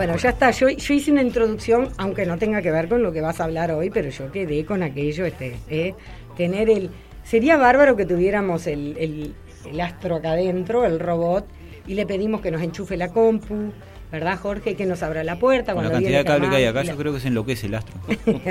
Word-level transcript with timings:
Bueno, 0.00 0.16
ya 0.16 0.30
está. 0.30 0.50
Yo, 0.50 0.70
yo 0.70 0.94
hice 0.94 1.12
una 1.12 1.20
introducción, 1.20 1.90
aunque 1.98 2.24
no 2.24 2.38
tenga 2.38 2.62
que 2.62 2.70
ver 2.70 2.88
con 2.88 3.02
lo 3.02 3.12
que 3.12 3.20
vas 3.20 3.38
a 3.38 3.44
hablar 3.44 3.70
hoy, 3.70 3.90
pero 3.90 4.08
yo 4.08 4.32
quedé 4.32 4.64
con 4.64 4.82
aquello, 4.82 5.26
este, 5.26 5.58
eh, 5.68 5.92
tener 6.38 6.70
el... 6.70 6.88
Sería 7.22 7.58
bárbaro 7.58 7.96
que 7.96 8.06
tuviéramos 8.06 8.66
el, 8.66 8.96
el, 8.96 9.34
el 9.70 9.78
astro 9.78 10.16
acá 10.16 10.30
adentro, 10.30 10.86
el 10.86 11.00
robot, 11.00 11.46
y 11.86 11.92
le 11.92 12.06
pedimos 12.06 12.40
que 12.40 12.50
nos 12.50 12.62
enchufe 12.62 12.96
la 12.96 13.08
compu, 13.08 13.74
¿verdad, 14.10 14.38
Jorge? 14.38 14.74
Que 14.74 14.86
nos 14.86 15.02
abra 15.02 15.22
la 15.22 15.38
puerta. 15.38 15.74
Con 15.74 15.82
cuando 15.82 15.90
la 15.90 15.96
cantidad 15.98 16.18
de 16.20 16.24
cable 16.24 16.48
que 16.48 16.56
hay 16.56 16.64
acá, 16.64 16.78
Germán. 16.78 16.96
yo 16.96 17.02
creo 17.02 17.12
que 17.12 17.20
se 17.20 17.28
enloquece 17.28 17.66
el 17.66 17.74
astro. 17.74 17.94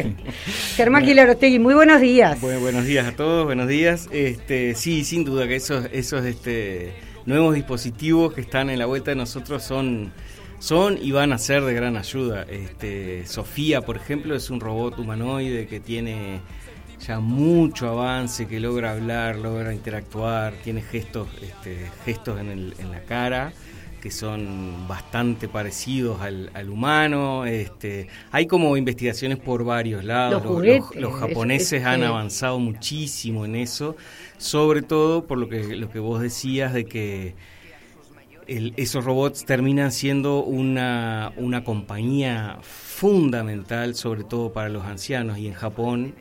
Germán 0.75 1.03
Quilarostegui, 1.03 1.57
muy 1.57 1.73
buenos 1.73 1.99
días. 1.99 2.39
Bueno, 2.41 2.59
buenos 2.59 2.85
días 2.85 3.07
a 3.07 3.15
todos, 3.15 3.45
buenos 3.45 3.67
días. 3.67 4.07
Este, 4.11 4.75
sí, 4.75 5.03
sin 5.03 5.25
duda 5.25 5.47
que 5.47 5.55
esos, 5.55 5.87
esos 5.91 6.25
este, 6.25 6.93
nuevos 7.25 7.55
dispositivos 7.55 8.35
que 8.35 8.41
están 8.41 8.69
en 8.69 8.77
la 8.77 8.85
vuelta 8.85 9.09
de 9.09 9.15
nosotros 9.15 9.63
son, 9.63 10.13
son 10.59 10.97
y 11.01 11.11
van 11.11 11.33
a 11.33 11.37
ser 11.37 11.63
de 11.63 11.73
gran 11.73 11.97
ayuda. 11.97 12.43
Este, 12.43 13.25
Sofía, 13.25 13.81
por 13.81 13.95
ejemplo, 13.97 14.35
es 14.35 14.49
un 14.49 14.59
robot 14.59 14.99
humanoide 14.99 15.67
que 15.67 15.79
tiene 15.79 16.41
ya 17.05 17.19
mucho 17.19 17.87
avance, 17.89 18.47
que 18.47 18.59
logra 18.59 18.91
hablar, 18.91 19.37
logra 19.37 19.73
interactuar, 19.73 20.53
tiene 20.63 20.81
gestos, 20.81 21.27
este, 21.41 21.89
gestos 22.05 22.39
en, 22.41 22.49
el- 22.49 22.73
en 22.79 22.91
la 22.91 23.01
cara 23.03 23.53
que 24.01 24.11
son 24.11 24.87
bastante 24.87 25.49
parecidos 25.49 26.21
al, 26.21 26.51
al 26.53 26.69
humano. 26.69 27.45
Este, 27.45 28.07
hay 28.31 28.47
como 28.47 28.77
investigaciones 28.77 29.37
por 29.39 29.65
varios 29.65 30.03
lados. 30.05 30.41
Los 30.95 31.13
japoneses 31.19 31.73
es 31.81 31.85
han 31.85 32.03
avanzado 32.03 32.59
muchísimo 32.59 33.43
en 33.45 33.55
eso, 33.55 33.97
sobre 34.37 34.81
todo 34.83 35.27
por 35.27 35.37
lo 35.37 35.49
que, 35.49 35.75
lo 35.75 35.89
que 35.89 35.99
vos 35.99 36.21
decías 36.21 36.73
de 36.73 36.85
que 36.85 37.35
el- 38.57 38.73
esos 38.77 39.05
robots 39.05 39.45
terminan 39.45 39.91
siendo 39.91 40.43
una, 40.43 41.31
una 41.37 41.63
compañía 41.63 42.57
fundamental, 42.61 43.95
sobre 43.95 44.23
todo 44.23 44.51
para 44.51 44.69
los 44.69 44.83
ancianos, 44.85 45.37
y 45.37 45.47
en 45.47 45.53
Japón 45.53 46.13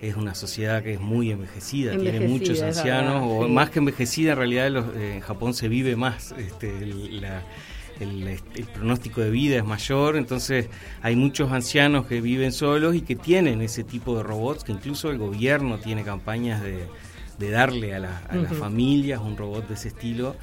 es 0.00 0.16
una 0.16 0.34
sociedad 0.34 0.82
que 0.82 0.94
es 0.94 1.00
muy 1.00 1.30
envejecida, 1.30 1.92
tiene 1.98 2.20
muchos 2.20 2.60
ancianos, 2.62 3.14
verdad, 3.22 3.36
o 3.40 3.46
sí. 3.46 3.52
más 3.52 3.70
que 3.70 3.78
envejecida, 3.80 4.32
en 4.32 4.38
realidad 4.38 4.70
los- 4.70 4.94
eh, 4.96 5.14
en 5.16 5.20
Japón 5.20 5.54
se 5.54 5.68
vive 5.68 5.96
más, 5.96 6.32
este, 6.38 6.68
el, 6.82 7.20
la- 7.20 7.42
el- 7.98 8.28
el 8.28 8.64
pronóstico 8.72 9.20
de 9.20 9.30
vida 9.30 9.56
es 9.58 9.64
mayor, 9.64 10.16
entonces 10.16 10.68
hay 11.02 11.16
muchos 11.16 11.52
ancianos 11.52 12.06
que 12.06 12.20
viven 12.22 12.52
solos 12.52 12.94
y 12.94 13.02
que 13.02 13.14
tienen 13.16 13.60
ese 13.60 13.84
tipo 13.84 14.16
de 14.16 14.22
robots, 14.22 14.64
que 14.64 14.72
incluso 14.72 15.10
el 15.10 15.18
gobierno 15.18 15.78
tiene 15.78 16.02
campañas 16.02 16.62
de, 16.62 16.86
de 17.38 17.50
darle 17.50 17.94
a, 17.94 17.98
la- 17.98 18.18
a 18.28 18.36
las 18.36 18.52
familias 18.54 19.20
un 19.20 19.36
robot 19.36 19.66
de 19.68 19.74
ese 19.74 19.88
estilo 19.88 20.36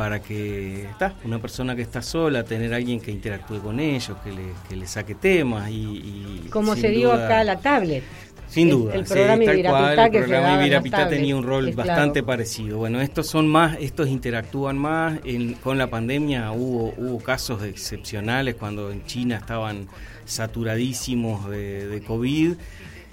para 0.00 0.18
que 0.22 0.84
está 0.84 1.12
una 1.24 1.38
persona 1.38 1.76
que 1.76 1.82
está 1.82 2.00
sola, 2.00 2.42
tener 2.42 2.72
alguien 2.72 2.98
que 3.02 3.10
interactúe 3.10 3.60
con 3.60 3.78
ellos, 3.78 4.16
que 4.24 4.32
le, 4.32 4.42
que 4.66 4.74
le 4.74 4.86
saque 4.86 5.14
temas 5.14 5.68
y, 5.68 5.74
y 5.74 6.48
Como 6.50 6.74
se 6.74 6.88
dio 6.88 7.10
duda- 7.12 7.26
acá 7.26 7.44
la 7.44 7.58
tablet. 7.60 8.02
sin 8.48 8.70
duda, 8.70 8.94
el 8.94 9.06
sí, 9.06 9.12
programa 9.12 9.44
tal 9.44 9.54
Ibirapitá 9.58 9.94
cual, 9.94 10.10
que 10.10 10.18
el 10.18 10.24
programa 10.24 10.56
tablets, 10.56 11.10
tenía 11.10 11.36
un 11.36 11.42
rol 11.44 11.64
claro. 11.70 11.76
bastante 11.88 12.22
parecido. 12.22 12.78
Bueno, 12.78 13.02
estos 13.02 13.26
son 13.26 13.46
más, 13.46 13.76
estos 13.78 14.08
interactúan 14.08 14.78
más. 14.78 15.18
En- 15.24 15.52
con 15.54 15.76
la 15.76 15.88
pandemia 15.90 16.50
hubo, 16.52 16.94
hubo 16.96 17.18
casos 17.22 17.62
excepcionales 17.62 18.54
cuando 18.54 18.90
en 18.90 19.04
China 19.04 19.36
estaban 19.36 19.86
saturadísimos 20.24 21.48
de, 21.50 21.86
de 21.88 22.00
COVID. 22.02 22.54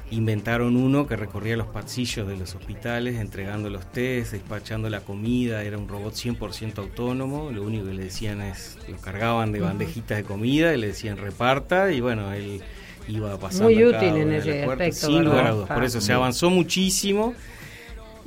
Inventaron 0.10 0.78
uno 0.78 1.06
que 1.06 1.18
recorría 1.18 1.58
los 1.58 1.68
pasillos 1.68 2.28
de 2.28 2.38
los 2.38 2.56
hospitales 2.56 3.20
entregando 3.20 3.70
los 3.70 3.92
test, 3.92 4.32
despachando 4.32 4.90
la 4.90 5.02
comida, 5.02 5.64
era 5.64 5.78
un 5.78 5.90
robot 5.90 6.14
100% 6.14 6.78
autónomo, 6.78 7.52
lo 7.52 7.64
único 7.64 7.88
que 7.88 7.94
le 7.94 8.06
decían 8.06 8.42
es, 8.42 8.78
lo 8.88 8.98
cargaban 8.98 9.52
de 9.52 9.60
bandejitas 9.60 10.18
de 10.18 10.24
comida 10.24 10.74
y 10.74 10.78
le 10.78 10.88
decían 10.88 11.18
reparta 11.18 11.92
y 11.92 12.00
bueno, 12.00 12.32
él 12.32 12.62
iba 13.10 13.38
pasando 13.38 13.66
Muy 13.66 13.84
útil 13.84 14.16
en 14.16 14.34
ese 14.34 14.64
aspecto, 14.64 15.08
sin 15.08 15.26
lugar 15.26 15.48
a 15.48 15.52
dudas. 15.52 15.70
Por 15.70 15.84
eso 15.84 16.00
se 16.00 16.14
avanzó 16.14 16.50
muchísimo 16.50 17.34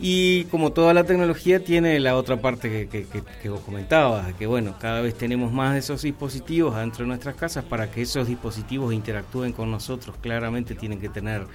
y 0.02 0.44
como 0.44 0.72
toda 0.72 0.94
la 0.94 1.04
tecnología 1.04 1.62
tiene 1.62 2.00
la 2.00 2.16
otra 2.16 2.40
parte 2.40 2.88
que, 2.88 3.50
vos 3.50 3.60
comentabas, 3.60 4.32
que 4.34 4.46
bueno, 4.46 4.76
cada 4.80 5.02
vez 5.02 5.14
tenemos 5.14 5.52
más 5.52 5.74
de 5.74 5.80
esos 5.80 6.00
dispositivos 6.00 6.74
adentro 6.74 7.04
de 7.04 7.08
nuestras 7.08 7.34
casas 7.34 7.64
para 7.64 7.90
que 7.90 8.00
esos 8.00 8.26
dispositivos 8.26 8.94
interactúen 8.94 9.52
con 9.52 9.70
nosotros. 9.70 10.16
Claramente 10.22 10.74
tienen 10.74 11.00
que 11.00 11.10
tener 11.10 11.46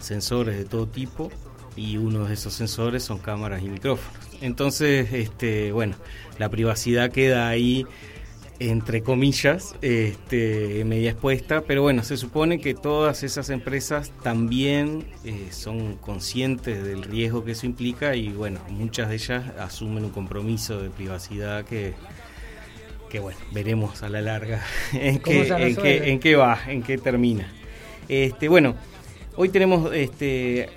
sensores 0.00 0.58
de 0.58 0.64
todo 0.64 0.88
tipo 0.88 1.30
y 1.76 1.96
uno 1.96 2.24
de 2.24 2.34
esos 2.34 2.52
sensores 2.54 3.04
son 3.04 3.18
cámaras 3.18 3.62
y 3.62 3.68
micrófonos. 3.68 4.20
Entonces, 4.40 5.12
este, 5.12 5.70
bueno, 5.70 5.94
la 6.38 6.48
privacidad 6.48 7.12
queda 7.12 7.48
ahí 7.48 7.86
entre 8.70 9.02
comillas, 9.02 9.74
este, 9.82 10.84
media 10.84 11.10
expuesta, 11.10 11.62
pero 11.62 11.82
bueno, 11.82 12.04
se 12.04 12.16
supone 12.16 12.60
que 12.60 12.74
todas 12.74 13.22
esas 13.22 13.50
empresas 13.50 14.12
también 14.22 15.04
eh, 15.24 15.48
son 15.50 15.96
conscientes 15.96 16.84
del 16.84 17.02
riesgo 17.02 17.44
que 17.44 17.52
eso 17.52 17.66
implica 17.66 18.14
y 18.14 18.28
bueno, 18.28 18.60
muchas 18.68 19.08
de 19.08 19.16
ellas 19.16 19.44
asumen 19.58 20.04
un 20.04 20.10
compromiso 20.10 20.80
de 20.80 20.90
privacidad 20.90 21.64
que, 21.64 21.94
que 23.10 23.18
bueno, 23.18 23.38
veremos 23.50 24.02
a 24.02 24.08
la 24.08 24.20
larga 24.20 24.62
en 24.92 25.18
¿Cómo 25.18 25.42
qué, 25.42 25.48
en, 25.48 25.76
qué, 25.76 26.10
en 26.12 26.20
qué 26.20 26.36
va, 26.36 26.60
en 26.68 26.82
qué 26.82 26.98
termina. 26.98 27.52
Este, 28.08 28.48
bueno, 28.48 28.76
hoy 29.36 29.48
tenemos 29.48 29.92
este, 29.92 30.68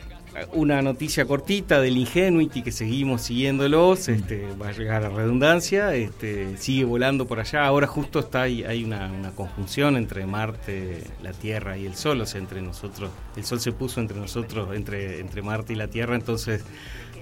una 0.54 0.82
noticia 0.82 1.26
cortita 1.26 1.80
del 1.80 1.98
Ingenuity 1.98 2.62
que 2.62 2.72
seguimos 2.72 3.22
siguiéndolos, 3.22 4.10
este, 4.10 4.48
va 4.62 4.70
a 4.70 4.72
llegar 4.72 5.04
a 5.04 5.10
redundancia, 5.10 5.94
este, 5.96 6.58
sigue 6.58 6.84
volando 6.84 7.26
por 7.26 7.40
allá, 7.40 7.66
ahora 7.66 7.88
justo 7.88 8.20
está 8.20 8.44
hay 8.44 8.84
una, 8.84 9.08
una 9.12 9.32
conjunción 9.32 9.98
entre 9.98 10.26
Marte, 10.26 11.04
la 11.24 11.32
Tierra 11.32 11.78
y 11.78 11.86
el 11.86 11.96
Sol, 11.96 12.22
o 12.22 12.26
sea, 12.26 12.42
entre 12.42 12.62
nosotros, 12.62 13.12
el 13.36 13.46
Sol 13.46 13.60
se 13.60 13.72
puso 13.72 14.02
entre 14.02 14.20
nosotros, 14.20 14.76
entre, 14.76 15.20
entre 15.20 15.42
Marte 15.42 15.74
y 15.74 15.76
la 15.76 15.88
Tierra, 15.88 16.16
entonces 16.16 16.64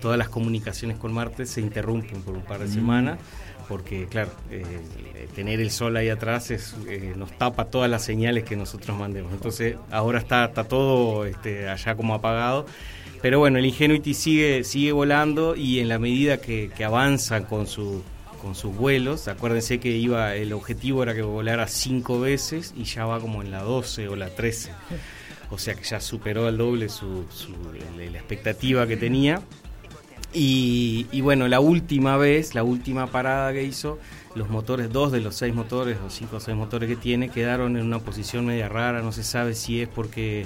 todas 0.02 0.18
las 0.18 0.30
comunicaciones 0.30 0.98
con 0.98 1.14
Marte 1.14 1.46
se 1.46 1.62
interrumpen 1.62 2.22
por 2.24 2.36
un 2.36 2.44
par 2.44 2.60
de 2.60 2.68
semanas. 2.68 3.20
Porque, 3.70 4.08
claro, 4.08 4.30
eh, 4.52 4.66
tener 5.34 5.62
el 5.62 5.72
sol 5.72 5.96
ahí 5.96 6.10
atrás 6.10 6.52
es, 6.52 6.76
eh, 6.90 7.14
nos 7.16 7.32
tapa 7.38 7.66
todas 7.66 7.90
las 7.90 8.04
señales 8.04 8.44
que 8.44 8.58
nosotros 8.58 8.98
mandemos. 8.98 9.32
Entonces, 9.32 9.78
ahora 9.90 10.20
está, 10.20 10.44
está 10.44 10.66
todo 10.66 11.26
este, 11.26 11.70
allá 11.70 11.96
como 11.96 12.14
apagado. 12.14 12.66
Pero 13.24 13.40
bueno, 13.40 13.58
el 13.58 13.66
Ingenuity 13.66 14.14
sigue, 14.14 14.66
sigue 14.66 14.92
volando 14.92 15.56
y 15.56 15.80
en 15.80 15.88
la 15.88 15.98
medida 15.98 16.42
que, 16.42 16.70
que 16.76 16.84
avanzan 16.84 17.46
con, 17.46 17.68
su, 17.68 18.04
con 18.42 18.54
sus 18.54 18.76
vuelos, 18.76 19.30
acuérdense 19.30 19.80
que 19.80 19.92
iba 19.92 20.36
el 20.36 20.52
objetivo 20.52 21.04
era 21.04 21.16
que 21.16 21.22
volara 21.22 21.70
cinco 21.70 22.20
veces 22.20 22.74
y 22.76 22.84
ya 22.84 23.06
va 23.06 23.22
como 23.22 23.42
en 23.42 23.50
la 23.50 23.64
12 23.64 24.10
o 24.10 24.18
la 24.18 24.30
13. 24.30 24.72
O 25.52 25.58
sea 25.58 25.74
que 25.74 25.86
ya 25.86 26.02
superó 26.02 26.48
al 26.48 26.58
doble 26.58 26.90
su, 26.90 27.26
la 27.96 28.18
expectativa 28.18 28.86
que 28.88 28.98
tenía. 28.98 29.42
Y, 30.34 31.08
y 31.14 31.22
bueno, 31.22 31.48
la 31.48 31.62
última 31.62 32.18
vez, 32.18 32.54
la 32.54 32.64
última 32.64 33.08
parada 33.08 33.54
que 33.54 33.64
hizo, 33.64 34.00
los 34.36 34.50
motores, 34.50 34.92
dos 34.92 35.14
de 35.14 35.22
los 35.22 35.36
seis 35.36 35.56
motores 35.56 35.98
o 36.06 36.10
cinco 36.10 36.38
o 36.38 36.40
seis 36.42 36.58
motores 36.58 36.90
que 36.90 36.98
tiene, 36.98 37.30
quedaron 37.30 37.78
en 37.78 37.86
una 37.86 38.00
posición 38.00 38.46
media 38.46 38.68
rara. 38.68 39.02
No 39.02 39.14
se 39.14 39.24
sabe 39.24 39.56
si 39.56 39.82
es 39.82 39.88
porque, 39.88 40.46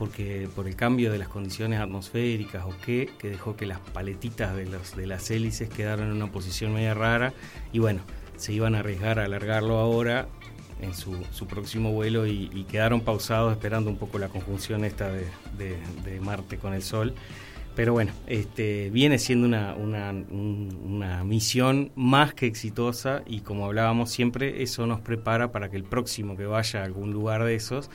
porque 0.00 0.48
por 0.56 0.66
el 0.66 0.76
cambio 0.76 1.12
de 1.12 1.18
las 1.18 1.28
condiciones 1.28 1.78
atmosféricas 1.78 2.64
o 2.64 2.74
qué, 2.82 3.10
que 3.18 3.28
dejó 3.28 3.54
que 3.54 3.66
las 3.66 3.80
paletitas 3.80 4.56
de, 4.56 4.64
las 5.06 5.30
hélices 5.30 5.68
quedaron 5.68 6.06
en 6.06 6.12
una 6.12 6.32
posición 6.32 6.72
media 6.72 6.94
rara. 6.94 7.34
Y 7.70 7.80
bueno, 7.80 8.00
se 8.38 8.54
iban 8.54 8.74
a 8.74 8.78
arriesgar 8.78 9.18
a 9.18 9.24
alargarlo 9.26 9.76
ahora 9.76 10.26
en 10.80 10.94
su, 10.94 11.20
próximo 11.46 11.92
vuelo 11.92 12.26
y, 12.26 12.48
quedaron 12.70 13.02
pausados 13.02 13.52
esperando 13.52 13.90
un 13.90 13.98
poco 13.98 14.18
la 14.18 14.28
conjunción 14.28 14.86
esta 14.86 15.12
de, 15.12 15.26
de- 15.58 16.20
Marte 16.20 16.56
con 16.56 16.72
el 16.72 16.80
Sol. 16.82 17.12
Pero 17.76 17.92
bueno, 17.92 18.12
este, 18.26 18.88
viene 18.88 19.18
siendo 19.18 19.46
una, 19.46 19.74
una, 19.74 20.12
un- 20.12 20.80
una 20.82 21.24
misión 21.24 21.92
más 21.94 22.32
que 22.32 22.46
exitosa 22.46 23.22
y 23.26 23.40
como 23.40 23.66
hablábamos 23.66 24.10
siempre, 24.10 24.62
eso 24.62 24.86
nos 24.86 25.00
prepara 25.02 25.52
para 25.52 25.68
que 25.68 25.76
el 25.76 25.84
próximo 25.84 26.38
que 26.38 26.46
vaya 26.46 26.80
a 26.80 26.84
algún 26.84 27.12
lugar 27.12 27.44
de 27.44 27.54
esos 27.54 27.90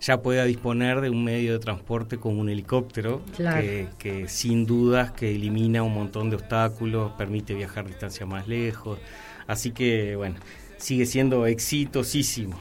ya 0.00 0.20
pueda 0.20 0.44
disponer 0.44 1.00
de 1.00 1.10
un 1.10 1.24
medio 1.24 1.52
de 1.54 1.58
transporte 1.58 2.18
como 2.18 2.40
un 2.40 2.48
helicóptero 2.48 3.22
Claro. 3.36 3.60
que, 3.62 3.88
que 3.98 4.28
sin 4.28 4.66
dudas 4.66 5.12
que 5.12 5.34
elimina 5.34 5.82
un 5.82 5.94
montón 5.94 6.30
de 6.30 6.36
obstáculos, 6.36 7.12
permite 7.18 7.54
viajar 7.54 7.86
distancias 7.86 8.28
más 8.28 8.46
lejos. 8.46 8.98
Así 9.46 9.70
que 9.70 10.16
bueno, 10.16 10.36
sigue 10.78 11.06
siendo 11.06 11.46
exitosísimo. 11.46 12.56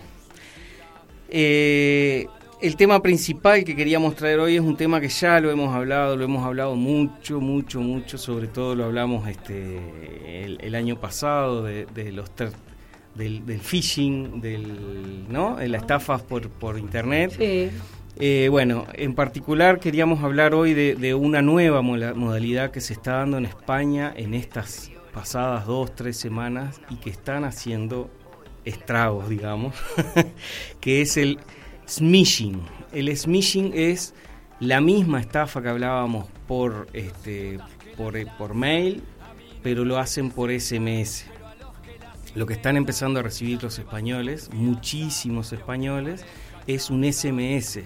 Eh, 1.29 2.27
el 2.61 2.75
tema 2.77 3.01
principal 3.01 3.63
que 3.63 3.75
queríamos 3.75 4.15
traer 4.15 4.39
hoy 4.39 4.55
es 4.55 4.61
un 4.61 4.77
tema 4.77 5.01
que 5.01 5.09
ya 5.09 5.39
lo 5.39 5.51
hemos 5.51 5.73
hablado, 5.75 6.15
lo 6.15 6.23
hemos 6.23 6.45
hablado 6.45 6.75
mucho, 6.75 7.41
mucho, 7.41 7.81
mucho, 7.81 8.17
sobre 8.17 8.47
todo 8.47 8.75
lo 8.75 8.85
hablamos 8.85 9.27
este 9.27 10.43
el, 10.45 10.57
el 10.61 10.75
año 10.75 10.99
pasado 10.99 11.63
de, 11.63 11.85
de 11.87 12.11
los 12.11 12.29
ter- 12.31 12.53
del, 13.15 13.45
del 13.45 13.59
phishing, 13.59 14.41
del, 14.41 15.25
¿no? 15.29 15.55
de 15.55 15.67
las 15.69 15.81
estafas 15.81 16.21
por, 16.21 16.49
por 16.49 16.77
internet. 16.77 17.35
Sí. 17.37 17.69
Eh, 18.17 18.47
bueno, 18.49 18.87
en 18.93 19.13
particular 19.13 19.79
queríamos 19.79 20.23
hablar 20.23 20.53
hoy 20.53 20.73
de, 20.73 20.95
de 20.95 21.13
una 21.13 21.41
nueva 21.41 21.81
modalidad 21.81 22.71
que 22.71 22.79
se 22.79 22.93
está 22.93 23.17
dando 23.17 23.37
en 23.37 23.45
España 23.45 24.13
en 24.15 24.33
estas 24.33 24.91
pasadas 25.13 25.65
dos, 25.65 25.93
tres 25.95 26.17
semanas 26.17 26.79
y 26.89 26.95
que 26.95 27.09
están 27.09 27.43
haciendo 27.43 28.09
estragos, 28.63 29.29
digamos, 29.29 29.75
que 30.79 31.01
es 31.01 31.17
el 31.17 31.39
smishing. 31.87 32.61
El 32.93 33.15
smishing 33.15 33.71
es 33.73 34.13
la 34.59 34.81
misma 34.81 35.19
estafa 35.19 35.61
que 35.61 35.69
hablábamos 35.69 36.27
por, 36.47 36.87
este, 36.93 37.59
por, 37.97 38.15
por 38.37 38.53
mail, 38.53 39.03
pero 39.61 39.83
lo 39.83 39.97
hacen 39.97 40.31
por 40.31 40.51
SMS. 40.51 41.25
Lo 42.35 42.45
que 42.45 42.53
están 42.53 42.77
empezando 42.77 43.19
a 43.19 43.23
recibir 43.23 43.63
los 43.63 43.79
españoles, 43.79 44.49
muchísimos 44.53 45.53
españoles, 45.53 46.25
es 46.67 46.89
un 46.89 47.03
SMS. 47.03 47.79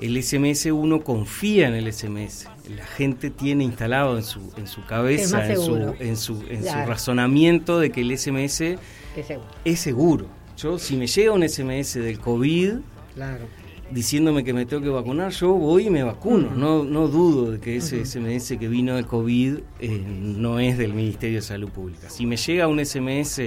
El 0.00 0.22
SMS 0.22 0.66
uno 0.66 1.02
confía 1.02 1.68
en 1.68 1.74
el 1.74 1.92
SMS. 1.92 2.46
La 2.76 2.86
gente 2.86 3.30
tiene 3.30 3.64
instalado 3.64 4.16
en 4.16 4.22
su, 4.22 4.52
en 4.56 4.68
su 4.68 4.84
cabeza, 4.86 5.46
en 5.46 5.56
su, 5.56 5.76
en, 5.98 6.16
su, 6.16 6.44
en 6.48 6.62
su 6.64 6.74
razonamiento 6.86 7.80
de 7.80 7.90
que 7.90 8.02
el 8.02 8.16
SMS 8.16 8.60
es 8.60 9.26
seguro. 9.26 9.48
es 9.64 9.80
seguro. 9.80 10.26
Yo, 10.56 10.78
si 10.78 10.96
me 10.96 11.06
llega 11.06 11.32
un 11.32 11.48
SMS 11.48 11.94
del 11.94 12.18
COVID, 12.20 12.74
claro 13.14 13.46
diciéndome 13.90 14.44
que 14.44 14.52
me 14.52 14.66
tengo 14.66 14.82
que 14.82 14.88
vacunar, 14.88 15.32
yo 15.32 15.52
voy 15.52 15.86
y 15.86 15.90
me 15.90 16.02
vacuno. 16.02 16.50
No, 16.54 16.84
no 16.84 17.08
dudo 17.08 17.52
de 17.52 17.60
que 17.60 17.76
ese 17.76 18.04
SMS 18.04 18.56
que 18.58 18.68
vino 18.68 18.96
de 18.96 19.04
COVID 19.04 19.58
eh, 19.80 20.04
no 20.06 20.58
es 20.58 20.78
del 20.78 20.94
Ministerio 20.94 21.36
de 21.36 21.42
Salud 21.42 21.70
Pública. 21.70 22.10
Si 22.10 22.26
me 22.26 22.36
llega 22.36 22.68
un 22.68 22.84
SMS 22.84 23.40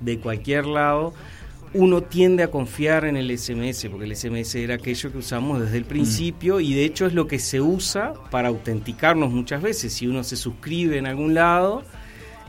de 0.00 0.18
cualquier 0.20 0.66
lado, 0.66 1.14
uno 1.74 2.02
tiende 2.02 2.44
a 2.44 2.50
confiar 2.50 3.04
en 3.04 3.16
el 3.16 3.36
SMS, 3.36 3.86
porque 3.90 4.04
el 4.04 4.16
SMS 4.16 4.54
era 4.54 4.76
aquello 4.76 5.10
que 5.10 5.18
usamos 5.18 5.60
desde 5.60 5.76
el 5.76 5.84
principio 5.84 6.60
y 6.60 6.72
de 6.72 6.84
hecho 6.84 7.06
es 7.06 7.14
lo 7.14 7.26
que 7.26 7.40
se 7.40 7.60
usa 7.60 8.14
para 8.30 8.48
autenticarnos 8.48 9.32
muchas 9.32 9.60
veces. 9.60 9.92
Si 9.92 10.06
uno 10.06 10.22
se 10.22 10.36
suscribe 10.36 10.98
en 10.98 11.06
algún 11.06 11.34
lado, 11.34 11.82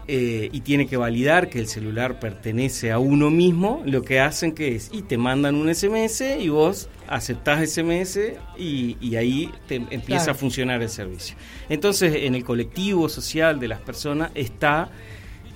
eh, 0.08 0.50
y 0.52 0.62
tiene 0.62 0.86
que 0.86 0.98
validar 0.98 1.50
que 1.50 1.58
el 1.58 1.68
celular 1.68 2.20
pertenece 2.20 2.92
a 2.92 3.00
uno 3.00 3.32
mismo, 3.32 3.82
lo 3.86 4.04
que 4.04 4.20
hacen 4.20 4.54
que 4.54 4.76
es, 4.76 4.92
y 4.94 5.02
te 5.02 5.18
mandan 5.18 5.56
un 5.56 5.74
SMS 5.74 6.22
y 6.40 6.48
vos 6.50 6.90
aceptás 7.08 7.68
SMS 7.68 8.20
y, 8.56 9.16
ahí 9.16 9.50
te 9.68 9.76
empieza 9.76 10.32
a 10.32 10.34
funcionar 10.36 10.84
el 10.84 10.90
servicio. 10.90 11.36
Entonces, 11.70 12.18
en 12.18 12.36
el 12.36 12.44
colectivo 12.44 13.10
social 13.10 13.60
de 13.60 13.68
las 13.68 13.80
personas 13.80 14.30
está 14.36 14.92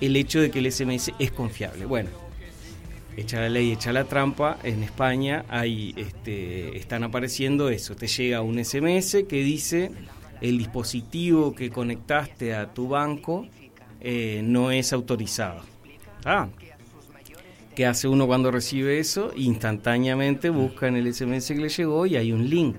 el 0.00 0.16
hecho 0.16 0.40
de 0.40 0.50
que 0.50 0.58
el 0.58 0.72
SMS 0.72 1.12
es 1.20 1.30
confiable. 1.30 1.84
Bueno, 1.84 2.10
echa 3.16 3.40
la 3.40 3.48
ley, 3.48 3.70
echa 3.70 3.92
la 3.92 4.04
trampa, 4.04 4.58
en 4.64 4.82
España 4.82 5.44
hay, 5.48 5.94
este, 5.96 6.76
están 6.76 7.04
apareciendo 7.04 7.68
eso, 7.68 7.94
te 7.94 8.08
llega 8.08 8.40
un 8.40 8.64
SMS 8.64 9.24
que 9.28 9.44
dice 9.44 9.92
el 10.40 10.58
dispositivo 10.58 11.54
que 11.54 11.70
conectaste 11.70 12.54
a 12.54 12.72
tu 12.72 12.88
banco 12.88 13.46
eh, 14.00 14.42
no 14.44 14.70
es 14.70 14.92
autorizado. 14.92 15.60
Ah, 16.24 16.48
¿qué 17.74 17.86
hace 17.86 18.08
uno 18.08 18.26
cuando 18.26 18.50
recibe 18.50 18.98
eso? 18.98 19.32
Instantáneamente 19.36 20.50
busca 20.50 20.88
en 20.88 20.96
el 20.96 21.12
SMS 21.12 21.48
que 21.48 21.60
le 21.60 21.68
llegó 21.68 22.06
y 22.06 22.16
hay 22.16 22.32
un 22.32 22.48
link. 22.48 22.76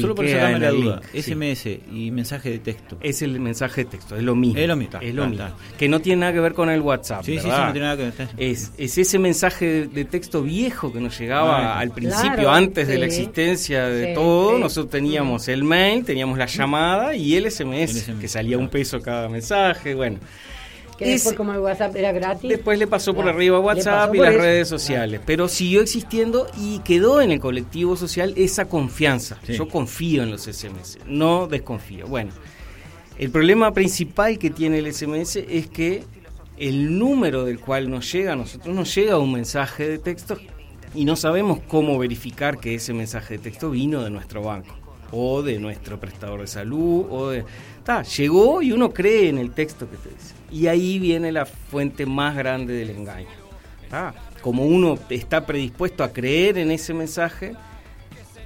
Solo 0.00 0.14
por 0.14 0.28
sacarme 0.28 0.58
la 0.58 0.70
duda, 0.70 1.00
SMS 1.12 1.66
y 1.92 2.10
mensaje 2.10 2.50
de 2.50 2.58
texto. 2.58 2.98
Es 3.00 3.22
el 3.22 3.38
mensaje 3.40 3.84
de 3.84 3.90
texto, 3.90 4.16
es 4.16 4.22
lo 4.22 4.34
mismo. 4.34 4.58
Es 4.58 4.68
lo 4.68 4.76
mismo. 4.76 5.00
Es 5.00 5.14
lo 5.14 5.26
mismo. 5.26 5.46
Que 5.78 5.88
no 5.88 6.00
tiene 6.00 6.20
nada 6.20 6.32
que 6.32 6.40
ver 6.40 6.54
con 6.54 6.70
el 6.70 6.80
WhatsApp. 6.80 7.24
Sí, 7.24 7.34
sí, 7.34 7.42
sí, 7.42 7.48
no 7.48 7.72
tiene 7.72 7.86
nada 7.86 7.96
que 7.96 8.04
ver. 8.04 8.28
Es, 8.36 8.72
es 8.78 8.98
ese 8.98 9.18
mensaje 9.18 9.86
de 9.86 10.04
texto 10.04 10.42
viejo 10.42 10.92
que 10.92 11.00
nos 11.00 11.18
llegaba 11.18 11.78
al 11.78 11.90
principio, 11.90 12.50
antes 12.50 12.88
de 12.88 12.98
la 12.98 13.06
existencia 13.06 13.86
de 13.86 14.14
todo. 14.14 14.58
Nosotros 14.58 14.90
teníamos 14.90 15.48
el 15.48 15.64
mail, 15.64 16.04
teníamos 16.04 16.38
la 16.38 16.46
llamada 16.46 17.14
y 17.14 17.34
el 17.36 17.50
SMS, 17.50 18.10
que 18.20 18.28
salía 18.28 18.58
un 18.58 18.68
peso 18.68 19.00
cada 19.00 19.28
mensaje. 19.28 19.94
Bueno. 19.94 20.18
Que 20.98 21.06
después 21.06 21.36
como 21.36 21.52
el 21.52 21.60
WhatsApp 21.60 21.94
era 21.96 22.12
gratis. 22.12 22.48
Después 22.48 22.78
le 22.78 22.86
pasó 22.86 23.14
por 23.14 23.28
arriba 23.28 23.60
WhatsApp 23.60 24.14
y 24.14 24.18
las 24.18 24.34
redes 24.34 24.68
sociales. 24.68 25.20
Pero 25.24 25.48
siguió 25.48 25.82
existiendo 25.82 26.46
y 26.58 26.78
quedó 26.80 27.20
en 27.20 27.30
el 27.30 27.40
colectivo 27.40 27.96
social 27.96 28.32
esa 28.36 28.66
confianza. 28.66 29.38
Yo 29.46 29.68
confío 29.68 30.22
en 30.22 30.30
los 30.30 30.42
SMS, 30.42 30.98
no 31.06 31.46
desconfío. 31.46 32.06
Bueno, 32.06 32.32
el 33.18 33.30
problema 33.30 33.72
principal 33.72 34.38
que 34.38 34.50
tiene 34.50 34.78
el 34.78 34.92
SMS 34.92 35.36
es 35.36 35.68
que 35.68 36.04
el 36.56 36.98
número 36.98 37.44
del 37.44 37.60
cual 37.60 37.90
nos 37.90 38.10
llega, 38.10 38.32
a 38.32 38.36
nosotros 38.36 38.74
nos 38.74 38.94
llega 38.94 39.18
un 39.18 39.32
mensaje 39.32 39.88
de 39.88 39.98
texto 39.98 40.38
y 40.94 41.04
no 41.04 41.16
sabemos 41.16 41.60
cómo 41.68 41.98
verificar 41.98 42.58
que 42.58 42.74
ese 42.74 42.94
mensaje 42.94 43.36
de 43.36 43.44
texto 43.44 43.70
vino 43.70 44.02
de 44.02 44.10
nuestro 44.10 44.42
banco 44.42 44.85
o 45.12 45.42
de 45.42 45.58
nuestro 45.58 45.98
prestador 45.98 46.40
de 46.40 46.46
salud 46.46 47.06
o 47.10 47.30
de... 47.30 47.44
llegó 48.16 48.62
y 48.62 48.72
uno 48.72 48.90
cree 48.90 49.28
en 49.28 49.38
el 49.38 49.52
texto 49.52 49.88
que 49.90 49.96
te 49.96 50.08
dice. 50.08 50.34
Y 50.50 50.66
ahí 50.66 50.98
viene 50.98 51.32
la 51.32 51.46
fuente 51.46 52.06
más 52.06 52.36
grande 52.36 52.74
del 52.74 52.90
engaño. 52.90 53.28
Como 54.42 54.64
uno 54.64 54.98
está 55.10 55.46
predispuesto 55.46 56.04
a 56.04 56.12
creer 56.12 56.58
en 56.58 56.70
ese 56.70 56.94
mensaje, 56.94 57.54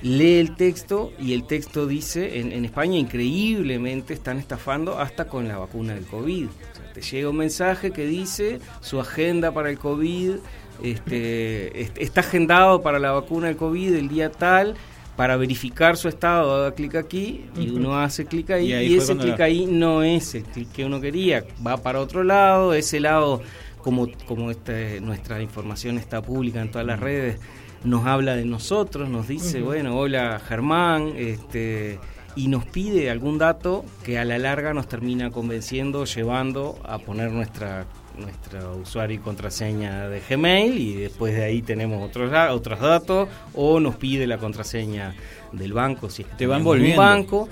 lee 0.03 0.39
el 0.39 0.55
texto 0.57 1.13
y 1.19 1.35
el 1.35 1.45
texto 1.45 1.87
dice, 1.87 2.41
en, 2.41 2.65
España 2.65 2.99
increíblemente 2.99 4.15
están 4.15 4.39
estafando 4.39 4.99
hasta 4.99 5.27
con 5.27 5.49
la 5.49 5.59
vacuna 5.59 5.95
del 5.95 6.07
COVID. 6.07 6.49
te 6.95 7.03
llega 7.03 7.29
un 7.29 7.37
mensaje 7.37 7.91
que 7.91 8.07
dice 8.07 8.61
su 8.81 9.01
agenda 9.01 9.53
para 9.53 9.71
el 9.71 9.79
COVID, 9.79 10.37
este, 10.83 11.83
está 12.03 12.21
agendado 12.21 12.83
para 12.83 12.99
la 12.99 13.13
vacuna 13.13 13.49
del 13.49 13.57
COVID 13.57 13.95
el 13.95 14.09
día 14.09 14.31
tal 14.31 14.77
para 15.21 15.37
verificar 15.37 15.99
su 15.99 16.09
estado, 16.09 16.55
haga 16.55 16.75
clic 16.75 16.95
aquí 16.95 17.45
y 17.55 17.69
uno 17.69 18.01
hace 18.01 18.25
clic 18.25 18.53
ahí 18.53 18.73
y, 18.73 18.97
ese 18.97 19.15
clic 19.19 19.39
ahí 19.41 19.67
no 19.67 20.03
es 20.03 20.35
el 20.35 20.45
clic 20.45 20.73
que 20.73 20.87
uno 20.87 20.99
quería, 20.99 21.45
va 21.65 21.77
para 21.77 22.01
otro 22.01 22.25
lado, 22.25 22.73
ese 22.73 23.01
lado, 23.01 23.43
como, 23.83 24.09
como 24.25 24.51
este, 24.51 24.99
nuestra 25.03 25.43
información 25.43 25.99
está 25.99 26.23
pública 26.23 26.63
en 26.63 26.71
todas 26.71 26.87
las 26.87 27.01
redes, 27.01 27.39
nos 27.85 28.07
habla 28.07 28.35
de 28.35 28.47
nosotros, 28.47 29.11
nos 29.11 29.29
dice, 29.29 29.61
bueno, 29.61 29.95
hola 29.99 30.41
Germán, 30.49 31.13
este 31.19 31.99
y 32.35 32.49
nos 32.49 32.65
pide 32.65 33.11
algún 33.11 33.37
dato 33.37 33.85
que 34.03 34.19
a 34.19 34.25
la 34.25 34.39
larga 34.39 34.73
nos 34.73 34.89
termina 34.89 35.31
convenciendo, 35.31 36.07
llevando 36.07 36.79
a 36.83 36.97
poner 36.99 37.31
nuestra 37.31 37.85
nuestro 38.19 38.77
usuario 38.77 39.17
y 39.17 39.19
contraseña 39.19 40.09
de 40.09 40.21
Gmail 40.21 40.79
y 40.79 40.95
después 40.95 41.35
de 41.35 41.45
ahí 41.45 41.63
tenemos 41.63 42.07
otros 42.07 42.33
otros 42.51 42.81
datos 42.81 43.29
o 43.55 43.81
nos 43.81 43.97
pide 43.97 44.27
la 44.27 44.39
contraseña 44.39 45.15
del 45.53 45.73
banco 45.73 46.11
si 46.11 46.25
te 46.25 46.47
va 46.47 46.57
envolviendo 46.59 47.01
un 47.01 47.07
banco 47.07 47.49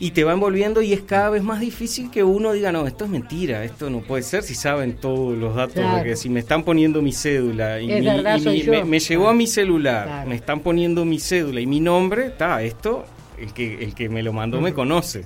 y 0.00 0.10
te 0.10 0.24
va 0.24 0.32
envolviendo 0.32 0.82
y 0.82 0.92
es 0.92 1.02
cada 1.02 1.30
vez 1.30 1.42
más 1.42 1.60
difícil 1.60 2.10
que 2.10 2.24
uno 2.24 2.52
diga 2.52 2.72
no 2.72 2.86
esto 2.86 3.04
es 3.04 3.10
mentira 3.10 3.62
esto 3.64 3.88
no 3.90 4.00
puede 4.00 4.22
ser 4.22 4.42
si 4.42 4.54
saben 4.54 4.96
todos 4.96 5.36
los 5.38 5.54
datos 5.54 5.84
porque 5.94 6.16
si 6.16 6.28
me 6.28 6.40
están 6.40 6.64
poniendo 6.64 7.02
mi 7.02 7.12
cédula 7.12 7.80
y, 7.80 7.86
me, 7.86 8.98
llegó 8.98 9.28
a 9.28 9.34
mi 9.34 9.46
celular 9.46 10.26
me 10.26 10.34
están 10.34 10.60
poniendo 10.60 11.04
mi 11.04 11.20
cédula 11.20 11.60
y 11.60 11.66
mi 11.66 11.80
nombre 11.80 12.26
está 12.26 12.62
esto 12.62 13.04
el 13.38 13.52
que 13.52 13.84
el 13.84 13.94
que 13.94 14.08
me 14.08 14.22
lo 14.22 14.32
mandó 14.32 14.60
me 14.60 14.72
conoce. 14.72 15.24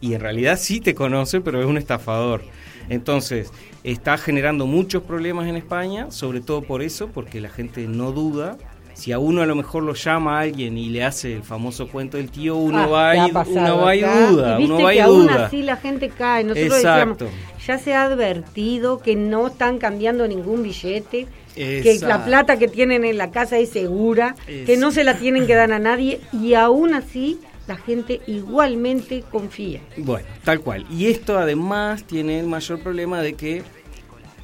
Y 0.00 0.12
en 0.12 0.20
realidad 0.20 0.58
sí 0.58 0.80
te 0.80 0.94
conoce 0.94 1.40
pero 1.40 1.60
es 1.60 1.66
un 1.66 1.78
estafador 1.78 2.42
entonces, 2.88 3.50
está 3.82 4.18
generando 4.18 4.66
muchos 4.66 5.02
problemas 5.02 5.48
en 5.48 5.56
España, 5.56 6.10
sobre 6.10 6.40
todo 6.40 6.62
por 6.62 6.82
eso, 6.82 7.08
porque 7.08 7.40
la 7.40 7.48
gente 7.48 7.86
no 7.86 8.12
duda. 8.12 8.56
Si 8.94 9.10
a 9.10 9.18
uno 9.18 9.42
a 9.42 9.46
lo 9.46 9.56
mejor 9.56 9.82
lo 9.82 9.94
llama 9.94 10.38
a 10.38 10.42
alguien 10.42 10.78
y 10.78 10.88
le 10.88 11.02
hace 11.02 11.34
el 11.34 11.42
famoso 11.42 11.88
cuento 11.88 12.16
del 12.16 12.30
tío, 12.30 12.56
uno 12.56 12.78
ah, 12.78 12.86
va 12.86 13.16
y, 13.16 13.30
uno 13.30 13.78
va 13.78 13.96
y 13.96 14.02
duda, 14.02 14.58
uno 14.58 14.80
va 14.80 14.94
y 14.94 14.98
aún 15.00 15.28
así 15.28 15.62
la 15.62 15.76
gente 15.76 16.10
cae. 16.10 16.44
Nosotros 16.44 16.76
Exacto. 16.76 17.28
ya 17.66 17.78
se 17.78 17.92
ha 17.92 18.04
advertido 18.04 19.00
que 19.00 19.16
no 19.16 19.48
están 19.48 19.78
cambiando 19.78 20.28
ningún 20.28 20.62
billete, 20.62 21.26
que 21.56 21.98
la 22.02 22.24
plata 22.24 22.56
que 22.56 22.68
tienen 22.68 23.04
en 23.04 23.18
la 23.18 23.32
casa 23.32 23.58
es 23.58 23.70
segura, 23.70 24.36
que 24.46 24.76
no 24.76 24.92
se 24.92 25.02
la 25.02 25.18
tienen 25.18 25.48
que 25.48 25.56
dar 25.56 25.72
a 25.72 25.80
nadie 25.80 26.20
y 26.32 26.54
aún 26.54 26.94
así 26.94 27.40
la 27.66 27.76
gente 27.76 28.20
igualmente 28.26 29.24
confía. 29.30 29.80
Bueno, 29.96 30.26
tal 30.44 30.60
cual. 30.60 30.86
Y 30.90 31.06
esto 31.06 31.38
además 31.38 32.04
tiene 32.04 32.40
el 32.40 32.46
mayor 32.46 32.80
problema 32.80 33.20
de 33.20 33.34
que 33.34 33.62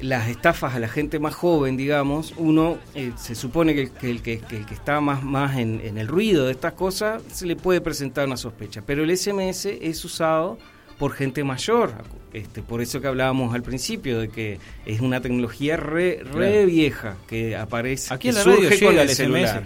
las 0.01 0.29
estafas 0.29 0.73
a 0.73 0.79
la 0.79 0.87
gente 0.87 1.19
más 1.19 1.35
joven, 1.35 1.77
digamos, 1.77 2.33
uno 2.37 2.79
eh, 2.95 3.11
se 3.17 3.35
supone 3.35 3.75
que, 3.75 3.91
el, 4.09 4.21
que, 4.21 4.39
que 4.39 4.73
está 4.73 4.99
más, 4.99 5.23
más 5.23 5.57
en, 5.57 5.79
en, 5.83 5.97
el 5.97 6.07
ruido 6.07 6.47
de 6.47 6.53
estas 6.53 6.73
cosas 6.73 7.21
se 7.31 7.45
le 7.45 7.55
puede 7.55 7.81
presentar 7.81 8.25
una 8.25 8.37
sospecha, 8.37 8.81
pero 8.83 9.03
el 9.03 9.15
SMS 9.15 9.65
es 9.67 10.03
usado 10.03 10.57
por 11.01 11.13
gente 11.13 11.43
mayor. 11.43 11.93
Este, 12.31 12.61
por 12.61 12.79
eso 12.79 13.01
que 13.01 13.07
hablábamos 13.07 13.55
al 13.55 13.63
principio, 13.63 14.19
de 14.19 14.29
que 14.29 14.59
es 14.85 15.01
una 15.01 15.19
tecnología 15.19 15.75
re, 15.75 16.21
vieja 16.67 17.17
que 17.27 17.55
aparece, 17.55 18.13
Aquí 18.13 18.29
en 18.29 18.35
la 18.35 18.43
surge 18.43 18.79
con 18.79 18.99
el 18.99 19.09
celular. 19.09 19.65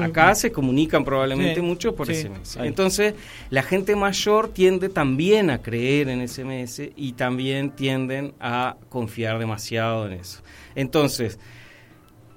Acá 0.00 0.36
se 0.36 0.52
comunican 0.52 1.04
probablemente 1.04 1.60
mucho 1.62 1.96
por 1.96 2.06
SMS. 2.06 2.58
Entonces, 2.58 3.14
la 3.50 3.64
gente 3.64 3.96
mayor 3.96 4.50
tiende 4.50 4.88
también 4.88 5.50
a 5.50 5.62
creer 5.62 6.10
en 6.10 6.28
SMS 6.28 6.80
y 6.94 7.14
también 7.14 7.72
tienden 7.72 8.34
a 8.38 8.76
confiar 8.88 9.40
demasiado 9.40 10.06
en 10.06 10.12
eso. 10.12 10.42
Entonces, 10.76 11.40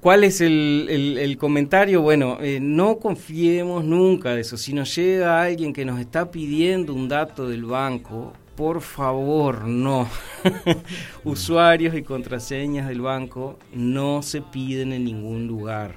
¿Cuál 0.01 0.23
es 0.23 0.41
el, 0.41 1.37
comentario? 1.39 2.01
Bueno, 2.01 2.39
eh, 2.41 2.59
no 2.59 2.97
confiemos 2.97 3.83
nunca 3.85 4.33
de 4.33 4.41
eso. 4.41 4.57
Si 4.57 4.73
nos 4.73 4.95
llega 4.95 5.43
alguien 5.43 5.73
que 5.73 5.85
nos 5.85 5.99
está 5.99 6.31
pidiendo 6.31 6.95
un 6.95 7.07
dato 7.07 7.47
del 7.47 7.65
banco, 7.65 8.33
por 8.55 8.81
favor, 8.81 9.67
no. 9.67 10.09
Usuarios 11.23 11.93
y 11.95 12.01
contraseñas 12.01 12.87
del 12.87 13.01
banco 13.01 13.59
no 13.75 14.23
se 14.23 14.41
piden 14.41 14.91
en 14.91 15.05
ningún 15.05 15.45
lugar. 15.45 15.95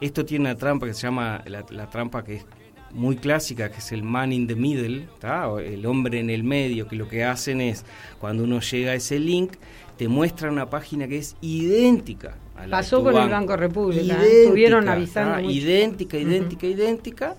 Esto 0.00 0.24
tiene 0.24 0.44
una 0.44 0.56
trampa 0.56 0.86
que 0.86 0.94
se 0.94 1.02
llama, 1.02 1.42
la, 1.46 1.90
trampa 1.90 2.22
que 2.22 2.36
es 2.36 2.46
muy 2.92 3.16
clásica, 3.16 3.72
que 3.72 3.78
es 3.78 3.90
el 3.90 4.04
man 4.04 4.32
in 4.32 4.46
the 4.46 4.54
middle, 4.54 5.08
el 5.64 5.84
hombre 5.86 6.20
en 6.20 6.30
el 6.30 6.44
medio, 6.44 6.86
que 6.86 6.94
lo 6.94 7.08
que 7.08 7.24
hacen 7.24 7.60
es, 7.60 7.84
cuando 8.20 8.44
uno 8.44 8.60
llega 8.60 8.92
a 8.92 8.94
ese 8.94 9.18
link, 9.18 9.54
te 9.96 10.06
muestra 10.06 10.48
una 10.48 10.70
página 10.70 11.08
que 11.08 11.18
es 11.18 11.34
idéntica. 11.40 12.36
A 12.56 12.66
la 12.66 12.78
Pasó 12.78 13.02
con 13.02 13.16
el 13.16 13.28
Banco 13.28 13.56
República, 13.56 14.22
¿eh? 14.24 14.44
estuvieron 14.44 14.88
avisando. 14.88 15.50
Idéntica, 15.50 16.18
idéntica, 16.18 16.66
idéntica. 16.66 17.36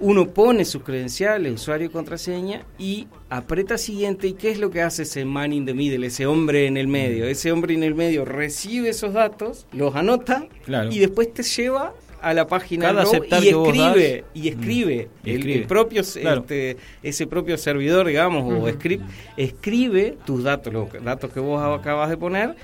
Uno 0.00 0.28
pone 0.28 0.64
sus 0.64 0.82
credenciales, 0.82 1.52
usuario 1.52 1.88
y 1.88 1.90
contraseña 1.90 2.62
y 2.78 3.06
aprieta 3.28 3.76
siguiente 3.76 4.28
y 4.28 4.32
qué 4.32 4.50
es 4.50 4.58
lo 4.58 4.70
que 4.70 4.80
hace 4.80 5.02
ese 5.02 5.26
man 5.26 5.52
in 5.52 5.66
the 5.66 5.74
middle, 5.74 6.06
ese 6.06 6.24
hombre 6.24 6.66
en 6.66 6.78
el 6.78 6.88
medio. 6.88 7.26
Ese 7.26 7.52
hombre 7.52 7.74
en 7.74 7.82
el 7.82 7.94
medio 7.94 8.24
recibe 8.24 8.88
esos 8.88 9.12
datos, 9.12 9.66
los 9.72 9.94
anota 9.94 10.46
y 10.90 11.00
después 11.00 11.34
te 11.34 11.42
lleva 11.42 11.92
a 12.22 12.34
la 12.34 12.46
página 12.46 12.92
y 12.92 13.48
escribe 13.48 14.24
y 14.34 14.48
escribe, 14.48 15.08
el, 15.24 15.64
propio 15.64 16.02
este, 16.02 16.76
ese 17.02 17.26
propio 17.26 17.56
servidor 17.56 18.06
digamos 18.06 18.62
o 18.62 18.68
script 18.70 19.04
escribe 19.36 20.18
tus 20.26 20.44
datos 20.44 20.72
los 20.72 20.88
datos 21.02 21.32
que 21.32 21.40
vos 21.40 21.62
acabas 21.78 22.10
de 22.10 22.16
poner 22.16 22.56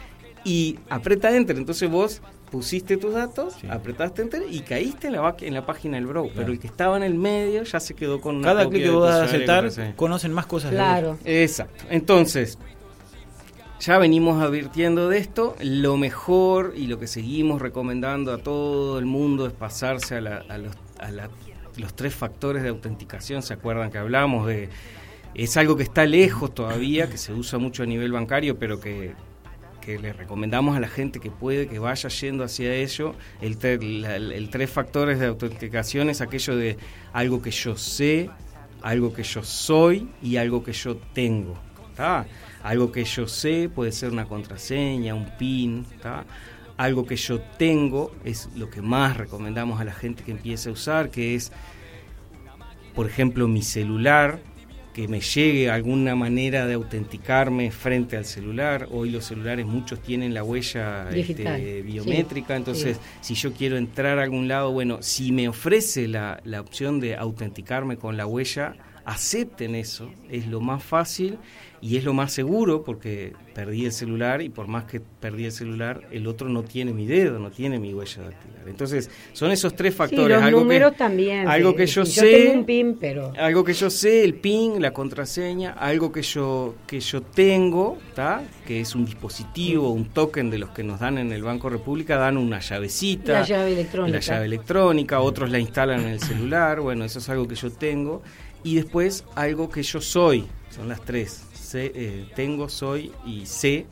y 0.47 0.79
aprieta 0.88 1.37
enter 1.37 1.57
entonces 1.57 1.91
vos 1.91 2.23
pusiste 2.50 2.97
tus 2.97 3.12
datos, 3.12 3.57
apretaste 3.69 4.23
enter 4.23 4.43
y 4.49 4.61
caíste 4.61 5.09
en 5.09 5.15
la, 5.15 5.37
en 5.41 5.55
la 5.55 5.67
página 5.67 5.97
del 5.97 6.07
browser. 6.07 6.37
Pero 6.37 6.53
el 6.53 6.61
que 6.61 6.69
estaba 6.69 6.97
en 6.97 7.03
el 7.03 7.15
medio 7.15 7.65
ya 7.65 7.81
se 7.81 7.95
quedó 7.95 8.21
con 8.21 8.37
una 8.37 8.47
Cada 8.47 8.69
clic 8.69 8.85
que 8.85 8.91
vos 8.91 9.11
a 9.11 9.25
aceptar, 9.25 9.69
conocen 9.97 10.33
más 10.33 10.47
cosas. 10.47 10.71
Claro. 10.71 11.19
Exacto. 11.25 11.85
Entonces, 11.91 12.59
ya 13.81 13.99
venimos 13.99 14.41
advirtiendo 14.41 15.09
de 15.09 15.19
esto. 15.19 15.57
Lo 15.61 15.97
mejor 15.97 16.75
y 16.76 16.87
lo 16.87 16.99
que 16.99 17.09
seguimos 17.09 17.61
recomendando 17.61 18.33
a 18.33 18.38
todo 18.38 18.99
el 18.99 19.07
mundo 19.07 19.47
es 19.47 19.53
pasarse 19.53 20.17
a, 20.17 20.21
los, 20.21 20.76
a 20.99 21.11
los 21.76 21.95
tres 21.95 22.15
factores 22.15 22.62
de 22.62 22.69
autenticación. 22.69 23.43
¿Se 23.43 23.55
acuerdan 23.55 23.91
que 23.91 23.99
hablamos 23.99 24.47
de.? 24.47 24.69
Es 25.35 25.59
algo 25.59 25.76
que 25.76 25.83
está 25.83 26.07
lejos 26.07 26.55
todavía, 26.55 27.11
que 27.11 27.19
se 27.19 27.35
usa 27.35 27.59
mucho 27.59 27.83
a 27.83 27.87
nivel 27.87 28.12
bancario, 28.12 28.59
pero 28.59 28.81
que 28.81 29.12
que 29.87 30.00
le 30.00 30.12
recomendamos 30.12 30.76
a 30.76 30.81
la 30.81 30.88
gente 30.88 31.21
que 31.21 31.31
puede 31.31 31.69
que 31.69 31.78
vaya 31.78 32.09
yendo 32.09 32.43
hacia 32.43 32.75
ello. 32.75 33.14
El, 33.40 33.57
tres 34.50 34.69
factores 34.69 35.21
de 35.21 35.26
autenticación 35.26 36.11
es 36.11 36.21
aquello 36.21 36.57
de 36.57 36.76
algo 37.12 37.40
que 37.40 37.52
yo 37.52 37.76
sé, 37.76 38.28
algo 38.83 39.14
que 39.14 39.23
yo 39.23 39.45
soy 39.45 40.09
y 40.21 40.38
algo 40.38 40.64
que 40.64 40.73
yo 40.73 40.97
tengo. 40.97 41.57
Algo 42.64 42.90
que 42.90 43.05
yo 43.05 43.28
sé 43.28 43.71
puede 43.73 43.93
ser 43.93 44.11
una 44.11 44.26
contraseña, 44.26 45.14
un 45.14 45.31
PIN. 45.38 45.87
Algo 46.76 47.07
que 47.07 47.16
yo 47.16 47.40
tengo 47.57 48.12
es 48.25 48.50
lo 48.57 48.69
que 48.69 48.83
más 48.83 49.16
recomendamos 49.16 49.81
a 49.81 49.85
la 49.85 49.93
gente 49.95 50.25
que 50.25 50.33
empiece 50.33 50.69
a 50.69 50.73
usar, 50.73 51.11
que 51.11 51.37
es, 51.37 51.52
por 52.93 53.07
ejemplo, 53.07 53.47
mi 53.47 53.62
celular 53.62 54.40
que 54.97 55.09
me 55.09 55.21
llegue 55.21 55.69
alguna 55.69 56.17
manera 56.17 56.67
de 56.67 56.73
autenticarme 56.73 57.71
frente 57.71 58.17
al 58.17 58.25
celular. 58.25 58.88
Hoy 58.91 59.11
los 59.11 59.26
celulares 59.26 59.67
muchos 59.67 60.00
tienen 60.00 60.33
la 60.33 60.43
huella 60.43 61.11
este, 61.11 61.83
biométrica, 61.83 62.57
entonces 62.57 62.99
si 63.21 63.35
yo 63.35 63.53
quiero 63.53 63.76
entrar 63.76 64.19
a 64.19 64.23
algún 64.23 64.49
lado, 64.49 64.73
bueno, 64.73 65.03
si 65.03 65.33
me 65.33 65.50
ofrece 65.50 66.09
la, 66.09 66.41
la 66.45 66.62
opción 66.62 66.99
de 66.99 67.15
autenticarme 67.15 67.99
con 67.99 68.17
la 68.17 68.25
huella, 68.25 68.75
acepten 69.07 69.77
eso, 69.77 70.11
es 70.29 70.49
lo 70.49 70.61
más 70.61 70.83
fácil 70.83 71.39
y 71.81 71.97
es 71.97 72.05
lo 72.05 72.13
más 72.13 72.33
seguro 72.33 72.83
porque 72.83 73.33
perdí 73.55 73.85
el 73.85 73.93
celular 73.93 74.43
y 74.43 74.49
por 74.49 74.67
más 74.67 74.85
que 74.85 75.01
perdí 75.01 75.45
el 75.45 75.53
celular, 75.53 76.03
el 76.11 76.27
otro 76.27 76.49
no 76.49 76.65
tiene 76.65 76.93
mi 76.93 77.07
dedo, 77.07 77.39
no 77.39 77.51
tiene 77.51 77.79
mi 77.79 77.95
huella 77.95 78.23
dactilar. 78.23 78.69
Entonces, 78.69 79.09
son 79.33 79.53
esos 79.53 79.77
tres 79.77 79.95
factores. 79.95 80.37
los 80.37 80.43
algo 80.43 80.61
números 80.61 80.93
que, 80.93 80.99
también. 80.99 81.47
Algo 81.47 81.77
que 81.77 81.87
yo, 81.87 82.05
sé. 82.05 82.53
un 82.57 82.65
PIN, 82.65 82.97
pero. 82.99 83.33
Algo 83.39 83.63
que 83.63 83.75
yo 83.75 83.91
sé, 83.91 84.25
el 84.25 84.35
PIN, 84.35 84.83
la 84.83 84.93
contraseña, 84.93 85.73
algo 85.73 86.11
que 86.11 86.23
yo, 86.23 86.75
que 86.87 86.99
yo 86.99 87.23
tengo, 87.23 87.99
¿está? 88.09 88.43
que 88.67 88.81
es 88.81 88.95
un 88.97 89.05
dispositivo, 89.05 89.91
un 89.91 90.07
token 90.07 90.51
de 90.51 90.59
los 90.59 90.71
que 90.71 90.83
nos 90.83 90.99
dan 90.99 91.19
en 91.19 91.31
el 91.31 91.43
Banco 91.43 91.69
República, 91.69 92.17
dan 92.17 92.37
una 92.37 92.59
llavecita. 92.59 93.33
La 93.33 93.43
llave 93.43 93.73
electrónica. 93.73 94.19
La 94.19 94.21
llave 94.21 94.47
electrónica, 94.47 95.21
otros 95.21 95.51
la 95.51 95.61
instalan 95.61 96.01
en 96.01 96.09
el 96.09 96.21
celular, 96.21 96.81
bueno, 96.81 97.05
eso 97.05 97.21
es 97.21 97.29
algo 97.29 97.47
que 97.47 97.55
yo 97.55 97.71
tengo. 97.71 98.23
Y 98.67 98.75
después 98.75 99.25
algo 99.37 99.71
que 99.71 99.85
yo 99.85 100.01
soy, 100.01 100.45
son 100.71 100.89
las 100.89 101.01
tres 101.05 101.47
eh, 101.75 102.27
tengo, 102.35 102.69
soy 102.69 103.13
y 103.25 103.47
sé 103.47 103.87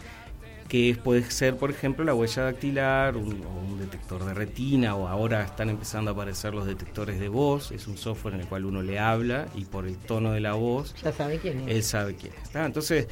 que 0.69 0.99
puede 1.01 1.31
ser, 1.31 1.57
por 1.57 1.71
ejemplo, 1.71 2.05
la 2.05 2.13
huella 2.13 2.43
dactilar, 2.43 3.17
un, 3.17 3.45
o 3.45 3.73
un 3.73 3.79
detector 3.79 4.25
de 4.25 4.35
retina, 4.35 4.97
o 4.97 5.07
ahora 5.07 5.45
están 5.45 5.71
empezando 5.71 6.11
a 6.11 6.15
aparecer 6.15 6.55
los 6.55 6.67
detectores 6.67 7.21
de 7.21 7.29
voz, 7.29 7.71
es 7.71 7.87
un 7.87 7.97
software 7.97 8.35
en 8.35 8.41
el 8.41 8.47
cual 8.49 8.65
uno 8.65 8.83
le 8.83 8.99
habla 8.99 9.47
y 9.55 9.65
por 9.65 9.87
el 9.87 9.97
tono 9.97 10.33
de 10.33 10.41
la 10.41 10.55
voz, 10.55 10.93
ya 11.05 11.13
sabe 11.13 11.39
quién 11.39 11.61
es. 11.61 11.77
Él 11.77 11.83
sabe 11.85 12.17
quién 12.17 12.33
es. 12.43 12.57
Entonces, 12.57 13.07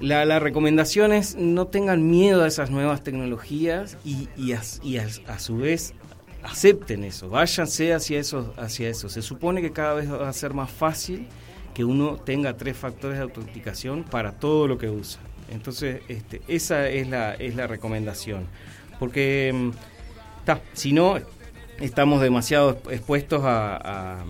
la, 0.00 0.24
la, 0.24 0.38
recomendación 0.38 1.12
es 1.12 1.34
no 1.34 1.66
tengan 1.66 2.08
miedo 2.08 2.44
a 2.44 2.46
esas 2.46 2.70
nuevas 2.70 3.02
tecnologías 3.02 3.96
y, 4.04 4.28
y, 4.36 4.52
a, 4.52 4.62
y 4.84 4.98
a, 4.98 5.38
su 5.40 5.56
vez 5.56 5.94
acepten 6.42 7.04
eso, 7.04 7.28
váyanse 7.28 7.92
hacia 7.92 8.18
eso, 8.20 8.54
hacia 8.56 8.88
eso. 8.88 9.08
Se 9.08 9.22
supone 9.22 9.60
que 9.60 9.72
cada 9.72 9.94
vez 9.94 10.10
va 10.10 10.28
a 10.28 10.32
ser 10.32 10.54
más 10.54 10.70
fácil 10.70 11.26
que 11.74 11.84
uno 11.84 12.16
tenga 12.16 12.56
tres 12.56 12.76
factores 12.76 13.18
de 13.18 13.22
autenticación 13.22 14.04
para 14.04 14.32
todo 14.32 14.66
lo 14.66 14.78
que 14.78 14.88
usa. 14.88 15.20
Entonces, 15.50 16.02
este, 16.08 16.42
esa 16.48 16.88
es 16.88 17.08
la, 17.08 17.34
es 17.34 17.54
la 17.54 17.66
recomendación. 17.66 18.46
Porque, 18.98 19.52
mm, 19.54 19.70
si 20.72 20.92
no, 20.92 21.18
estamos 21.80 22.20
demasiado 22.20 22.80
expuestos 22.90 23.42
a, 23.44 24.24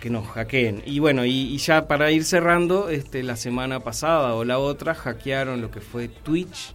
que 0.00 0.08
nos 0.08 0.26
hackeen. 0.28 0.82
Y 0.86 1.00
bueno, 1.00 1.24
y, 1.24 1.56
ya 1.58 1.88
para 1.88 2.12
ir 2.12 2.24
cerrando, 2.24 2.90
este, 2.90 3.24
la 3.24 3.34
semana 3.34 3.80
pasada 3.80 4.34
o 4.34 4.44
la 4.44 4.58
otra 4.58 4.94
hackearon 4.94 5.60
lo 5.60 5.72
que 5.72 5.80
fue 5.80 6.06
Twitch. 6.08 6.74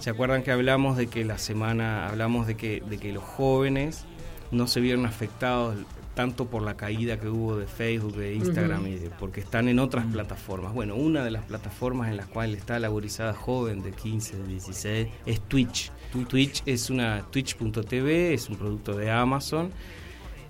¿Se 0.00 0.08
acuerdan 0.08 0.42
que 0.42 0.50
hablamos 0.50 0.96
de 0.96 1.08
que 1.08 1.26
la 1.26 1.36
semana 1.36 2.08
hablamos 2.08 2.46
de 2.46 2.56
que, 2.56 2.82
de 2.88 2.96
que 2.96 3.12
los 3.12 3.22
jóvenes 3.22 4.06
no 4.50 4.66
se 4.66 4.80
vieron 4.80 5.04
afectados 5.04 5.76
tanto 6.14 6.46
por 6.46 6.62
la 6.62 6.74
caída 6.74 7.20
que 7.20 7.28
hubo 7.28 7.58
de 7.58 7.66
Facebook, 7.66 8.16
de 8.16 8.34
Instagram, 8.34 8.86
y 8.86 8.98
porque 9.18 9.40
están 9.40 9.68
en 9.68 9.78
otras 9.78 10.06
plataformas. 10.06 10.72
Bueno, 10.72 10.96
una 10.96 11.22
de 11.22 11.30
las 11.30 11.44
plataformas 11.44 12.08
en 12.08 12.16
las 12.16 12.26
cuales 12.28 12.58
está 12.58 12.78
laborizada 12.78 13.34
joven 13.34 13.82
de 13.82 13.92
15, 13.92 14.38
de 14.38 14.46
16 14.46 15.08
es 15.26 15.40
Twitch. 15.42 15.92
Twitch 16.28 16.62
es 16.64 16.88
una 16.88 17.26
Twitch.tv, 17.30 18.32
es 18.32 18.48
un 18.48 18.56
producto 18.56 18.96
de 18.96 19.10
Amazon 19.10 19.70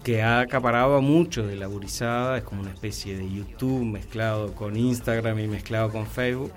que 0.04 0.22
ha 0.22 0.40
acaparado 0.40 1.02
mucho 1.02 1.46
de 1.46 1.56
laborizada, 1.56 2.38
es 2.38 2.44
como 2.44 2.62
una 2.62 2.70
especie 2.70 3.16
de 3.18 3.28
YouTube 3.28 3.84
mezclado 3.84 4.54
con 4.54 4.76
Instagram 4.76 5.40
y 5.40 5.48
mezclado 5.48 5.90
con 5.90 6.06
Facebook. 6.06 6.52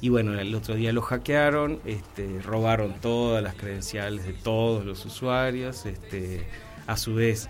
Y 0.00 0.10
bueno, 0.10 0.38
el 0.38 0.54
otro 0.54 0.74
día 0.74 0.92
lo 0.92 1.02
hackearon, 1.02 1.80
este, 1.84 2.40
robaron 2.42 2.94
todas 3.00 3.42
las 3.42 3.54
credenciales 3.54 4.26
de 4.26 4.34
todos 4.34 4.84
los 4.84 5.04
usuarios, 5.06 5.86
este, 5.86 6.46
a 6.86 6.96
su 6.96 7.14
vez 7.14 7.48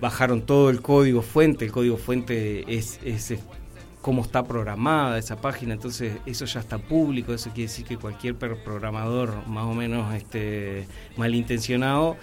bajaron 0.00 0.42
todo 0.42 0.68
el 0.68 0.82
código 0.82 1.22
fuente, 1.22 1.64
el 1.64 1.72
código 1.72 1.96
fuente 1.96 2.64
es, 2.66 2.98
es, 3.04 3.34
cómo 4.00 4.22
está 4.22 4.42
programada 4.42 5.16
esa 5.16 5.40
página, 5.40 5.74
entonces 5.74 6.14
eso 6.26 6.44
ya 6.44 6.58
está 6.58 6.78
público, 6.78 7.32
eso 7.32 7.50
quiere 7.50 7.68
decir 7.68 7.86
que 7.86 7.96
cualquier 7.96 8.34
programador 8.34 9.46
más 9.46 9.64
o 9.64 9.74
menos 9.74 10.12
este 10.12 10.88
malintencionado 11.16 12.16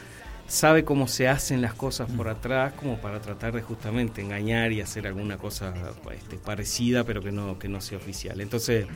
sabe 0.49 0.83
cómo 0.83 1.07
se 1.07 1.27
hacen 1.27 1.61
las 1.61 1.75
cosas 1.75 2.11
por 2.11 2.27
atrás 2.27 2.73
como 2.73 2.97
para 2.97 3.21
tratar 3.21 3.53
de 3.53 3.61
justamente 3.61 4.21
engañar 4.21 4.71
y 4.71 4.81
hacer 4.81 5.05
alguna 5.05 5.37
cosa 5.37 5.73
este, 6.13 6.37
parecida 6.37 7.03
pero 7.03 7.21
que 7.21 7.31
no 7.31 7.57
que 7.59 7.69
no 7.69 7.79
sea 7.79 7.99
oficial. 7.99 8.41
Entonces, 8.41 8.87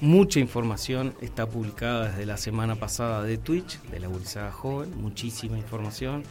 mucha 0.00 0.38
información 0.38 1.14
está 1.20 1.46
publicada 1.46 2.08
desde 2.08 2.24
la 2.24 2.36
semana 2.36 2.76
pasada 2.76 3.22
de 3.24 3.36
Twitch, 3.36 3.80
de 3.90 4.00
la 4.00 4.08
Burizada 4.08 4.52
Joven, 4.52 4.96
muchísima 4.96 5.58
información 5.58 6.22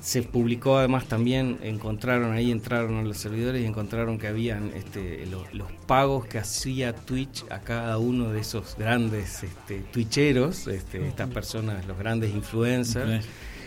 se 0.00 0.22
publicó 0.22 0.78
además 0.78 1.06
también, 1.06 1.58
encontraron 1.62 2.32
ahí, 2.32 2.50
entraron 2.50 2.96
a 2.98 3.02
los 3.02 3.18
servidores 3.18 3.62
y 3.62 3.66
encontraron 3.66 4.18
que 4.18 4.28
habían 4.28 4.72
este, 4.74 5.26
los, 5.26 5.70
pagos 5.86 6.26
que 6.26 6.38
hacía 6.38 6.94
Twitch 6.94 7.44
a 7.50 7.60
cada 7.60 7.98
uno 7.98 8.30
de 8.30 8.40
esos 8.40 8.76
grandes 8.78 9.42
este, 9.42 9.80
twitcheros, 9.80 10.66
este, 10.68 11.06
estas 11.06 11.28
personas, 11.30 11.86
los 11.86 11.98
grandes 11.98 12.32
influencers, 12.34 13.24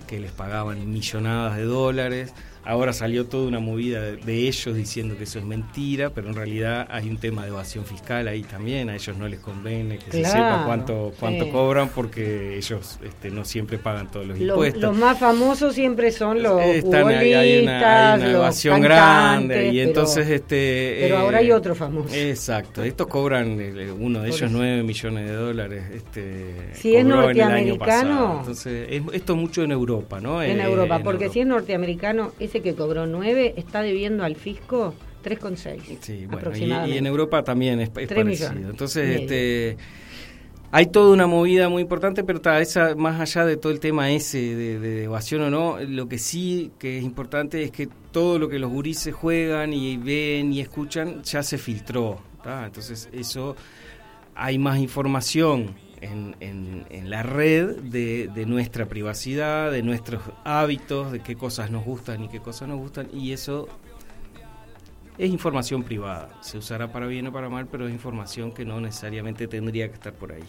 que 0.08 0.20
les 0.20 0.32
pagaban 0.32 0.92
millonadas 0.92 1.58
de 1.58 1.64
dólares 1.64 2.34
Ahora 2.66 2.94
salió 2.94 3.26
toda 3.26 3.48
una 3.48 3.60
movida 3.60 4.02
de, 4.02 4.48
ellos 4.48 4.76
diciendo 4.76 5.18
que 5.18 5.26
eso 5.26 5.40
es 5.40 5.46
mentira, 5.46 6.12
pero 6.12 6.30
en 6.30 6.36
realidad 6.36 6.88
hay 6.90 7.10
un 7.10 7.18
tema 7.18 7.44
de 7.44 7.50
evasión 7.50 7.86
fiscal 7.86 8.28
ahí 8.28 8.44
también. 8.44 8.90
A 8.90 8.96
ellos 8.96 9.18
no 9.18 9.28
les 9.28 9.40
conviene 9.40 9.98
que 9.98 10.12
se 10.12 10.26
sepa 10.26 10.64
cuánto 10.66 11.14
cuánto 11.20 11.50
cobran 11.50 11.90
porque 11.90 12.58
ellos 12.58 13.00
este, 13.04 13.32
no 13.32 13.44
siempre 13.44 13.78
pagan 13.78 14.10
todos 14.10 14.28
los 14.28 14.40
impuestos. 14.40 14.82
Los 14.82 14.98
más 14.98 15.20
famosos 15.20 15.76
siempre 15.76 16.12
son 16.12 16.42
los 16.42 16.62
Están, 16.62 17.08
hay, 17.10 17.64
una, 17.64 18.16
evasión 18.16 18.82
grande 18.82 19.70
y 19.72 19.82
entonces 19.82 20.30
este. 20.30 21.00
Pero 21.02 21.18
ahora 21.18 21.40
hay 21.40 21.50
eh, 21.50 21.54
otro 21.54 21.76
famoso. 21.76 22.14
Exacto. 22.16 22.82
Estos 22.84 23.08
cobran 23.08 23.60
eh, 23.60 23.92
uno 23.92 24.22
de 24.22 24.30
ellos 24.30 24.50
9 24.50 24.84
millones 24.84 25.28
de 25.28 25.36
dólares. 25.36 25.84
Este, 25.94 26.56
si 26.74 26.96
es 26.96 27.06
norteamericano. 27.06 28.38
Entonces 28.40 28.88
esto 29.12 29.36
mucho 29.36 29.64
en 29.64 29.72
Europa, 29.72 30.22
¿no? 30.22 30.42
En 30.42 30.62
Europa, 30.62 31.00
porque 31.04 31.28
si 31.30 31.42
es 31.42 31.48
norteamericano 31.48 32.32
es 32.40 32.53
que 32.62 32.76
cobró 32.76 33.06
9 33.08 33.56
está 33.58 33.82
debiendo 33.82 34.24
al 34.24 34.36
fisco 34.36 34.94
3,6. 35.24 35.98
Sí, 36.02 36.26
bueno, 36.26 36.52
y, 36.88 36.98
en 36.98 37.06
Europa 37.06 37.44
también 37.44 37.80
es, 37.80 37.90
parecido. 37.90 38.52
Entonces, 38.70 39.22
este 39.22 39.78
hay 40.76 40.88
toda 40.88 41.14
una 41.14 41.28
movida 41.28 41.70
muy 41.70 41.84
importante, 41.84 42.24
pero 42.24 42.38
está 42.38 42.60
esa 42.60 42.96
más 42.96 43.22
allá 43.22 43.46
de 43.46 43.58
todo 43.58 43.72
el 43.72 43.80
tema 43.80 44.10
ese 44.10 44.40
de, 44.40 45.04
evasión 45.04 45.44
o 45.44 45.50
no, 45.52 45.78
lo 45.80 46.10
que 46.10 46.18
sí 46.18 46.72
que 46.80 46.98
es 46.98 47.04
importante 47.04 47.62
es 47.62 47.70
que 47.70 47.88
todo 48.12 48.40
lo 48.40 48.50
que 48.50 48.58
los 48.58 48.72
gurises 48.72 49.14
juegan 49.14 49.72
y 49.72 49.98
ven 49.98 50.52
y 50.52 50.62
escuchan 50.62 51.22
ya 51.22 51.44
se 51.44 51.60
filtró. 51.60 52.20
Entonces 52.66 53.08
eso 53.14 53.56
hay 54.34 54.58
más 54.58 54.80
información 54.80 55.76
en, 56.04 57.10
la 57.10 57.24
red 57.24 57.78
de, 57.78 58.46
nuestra 58.46 58.88
privacidad, 58.88 59.72
de 59.72 59.84
nuestros 59.84 60.22
hábitos, 60.44 61.12
de 61.12 61.22
qué 61.22 61.36
cosas 61.36 61.72
nos 61.72 61.86
gustan 61.86 62.24
y 62.24 62.30
qué 62.30 62.40
cosas 62.40 62.68
nos 62.68 62.78
gustan, 62.78 63.08
y 63.14 63.32
eso 63.32 63.68
es 65.18 65.30
información 65.30 65.84
privada. 65.84 66.30
Se 66.42 66.58
usará 66.58 66.92
para 66.92 67.08
bien 67.08 67.28
o 67.28 67.32
para 67.32 67.50
mal, 67.50 67.68
pero 67.68 67.88
es 67.88 67.94
información 67.94 68.52
que 68.52 68.66
no 68.66 68.82
necesariamente 68.82 69.48
tendría 69.48 69.88
que 69.88 69.96
estar 69.96 70.14
por 70.14 70.32
ahí. 70.32 70.44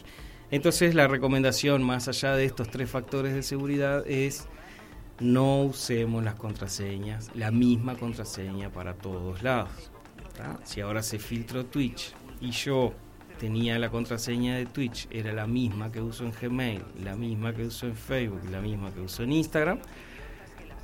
Entonces 0.51 0.95
la 0.95 1.09
recomendación, 1.09 1.83
más 1.83 2.09
allá 2.09 2.35
de 2.35 2.45
estos 2.45 2.69
tres 2.69 2.91
factores 2.91 3.35
de 3.35 3.43
seguridad, 3.43 4.07
es 4.07 4.47
no 5.21 5.63
usemos 5.63 6.25
las 6.25 6.35
contraseñas, 6.35 7.31
la 7.35 7.51
misma 7.51 7.97
contraseña 7.97 8.71
para 8.71 8.95
todos 8.95 9.43
lados. 9.43 9.91
Si 10.65 10.81
ahora 10.81 11.03
se 11.03 11.19
filtró 11.19 11.65
Twitch 11.67 12.13
y 12.41 12.51
yo 12.51 12.93
tenía 13.45 13.79
la 13.79 13.91
contraseña 13.91 14.57
de 14.57 14.65
Twitch, 14.65 15.07
era 15.11 15.31
la 15.31 15.47
misma 15.47 15.93
que 15.93 16.01
uso 16.01 16.25
en 16.25 16.33
Gmail, 16.33 16.81
la 17.05 17.15
misma 17.15 17.53
que 17.53 17.65
uso 17.65 17.87
en 17.87 17.95
Facebook, 17.95 18.41
la 18.51 18.63
misma 18.63 18.91
que 18.91 19.03
uso 19.03 19.23
en 19.23 19.33
Instagram. 19.33 19.81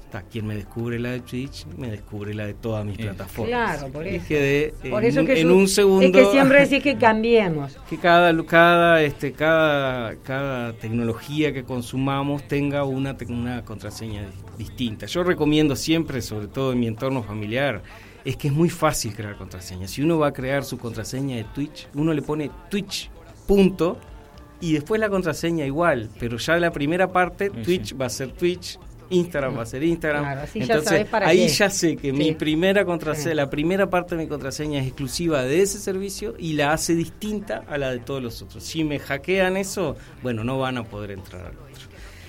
Está, 0.05 0.25
quien 0.25 0.47
me 0.47 0.57
descubre 0.57 0.99
la 0.99 1.12
de 1.12 1.21
Twitch, 1.21 1.64
me 1.79 1.90
descubre 1.90 2.35
la 2.35 2.45
de 2.45 2.52
todas 2.52 2.85
mis 2.85 2.99
plataformas. 2.99 3.79
Claro, 3.79 3.90
por 3.90 4.07
eso. 4.07 4.35
por 4.90 5.05
eso 5.07 5.25
que 5.25 5.40
en 5.40 5.50
un 5.50 5.69
segundo. 5.69 6.19
Es 6.19 6.26
que 6.26 6.33
siempre 6.33 6.61
decís 6.61 6.83
que 6.83 6.99
cambiemos. 6.99 7.79
Que 7.88 7.97
cada, 7.97 8.45
cada, 8.45 9.02
este, 9.02 9.33
cada, 9.33 10.17
cada 10.17 10.75
tecnología 10.75 11.55
que 11.55 11.64
consumamos 11.64 12.47
tenga 12.47 12.85
una, 12.85 13.17
una 13.31 13.64
contraseña 13.64 14.26
distinta. 14.59 15.07
Yo 15.07 15.25
recomiendo 15.25 15.76
siempre, 15.76 16.21
sobre 16.21 16.49
todo 16.49 16.75
en 16.75 16.81
mi 16.81 16.88
entorno 16.88 17.23
familiar, 17.23 17.83
es 18.24 18.36
que 18.36 18.48
es 18.48 18.54
muy 18.54 18.68
fácil 18.68 19.14
crear 19.14 19.36
contraseña. 19.36 19.88
Si 19.88 20.02
uno 20.02 20.18
va 20.18 20.28
a 20.28 20.32
crear 20.32 20.64
su 20.64 20.78
contraseña 20.78 21.36
de 21.36 21.44
Twitch, 21.44 21.88
uno 21.94 22.12
le 22.12 22.22
pone 22.22 22.50
Twitch, 22.70 23.10
punto, 23.46 23.98
y 24.60 24.74
después 24.74 25.00
la 25.00 25.08
contraseña 25.08 25.64
igual, 25.64 26.10
pero 26.18 26.36
ya 26.36 26.56
la 26.58 26.70
primera 26.70 27.10
parte, 27.10 27.50
Twitch 27.50 27.98
va 27.98 28.06
a 28.06 28.10
ser 28.10 28.32
Twitch, 28.32 28.78
Instagram 29.08 29.58
va 29.58 29.62
a 29.62 29.66
ser 29.66 29.82
Instagram. 29.82 30.46
Entonces, 30.54 31.06
ahí 31.12 31.48
ya 31.48 31.70
sé 31.70 31.96
que 31.96 32.12
mi 32.12 32.32
primera 32.32 32.84
contraseña, 32.84 33.34
la 33.34 33.50
primera 33.50 33.88
parte 33.88 34.16
de 34.16 34.22
mi 34.22 34.28
contraseña 34.28 34.80
es 34.80 34.86
exclusiva 34.86 35.42
de 35.42 35.62
ese 35.62 35.78
servicio 35.78 36.34
y 36.38 36.52
la 36.52 36.72
hace 36.72 36.94
distinta 36.94 37.64
a 37.68 37.78
la 37.78 37.90
de 37.90 37.98
todos 38.00 38.22
los 38.22 38.42
otros. 38.42 38.62
Si 38.62 38.84
me 38.84 38.98
hackean 38.98 39.56
eso, 39.56 39.96
bueno, 40.22 40.44
no 40.44 40.58
van 40.58 40.78
a 40.78 40.84
poder 40.84 41.12
entrar 41.12 41.40
al 41.46 41.52
otro. 41.52 41.70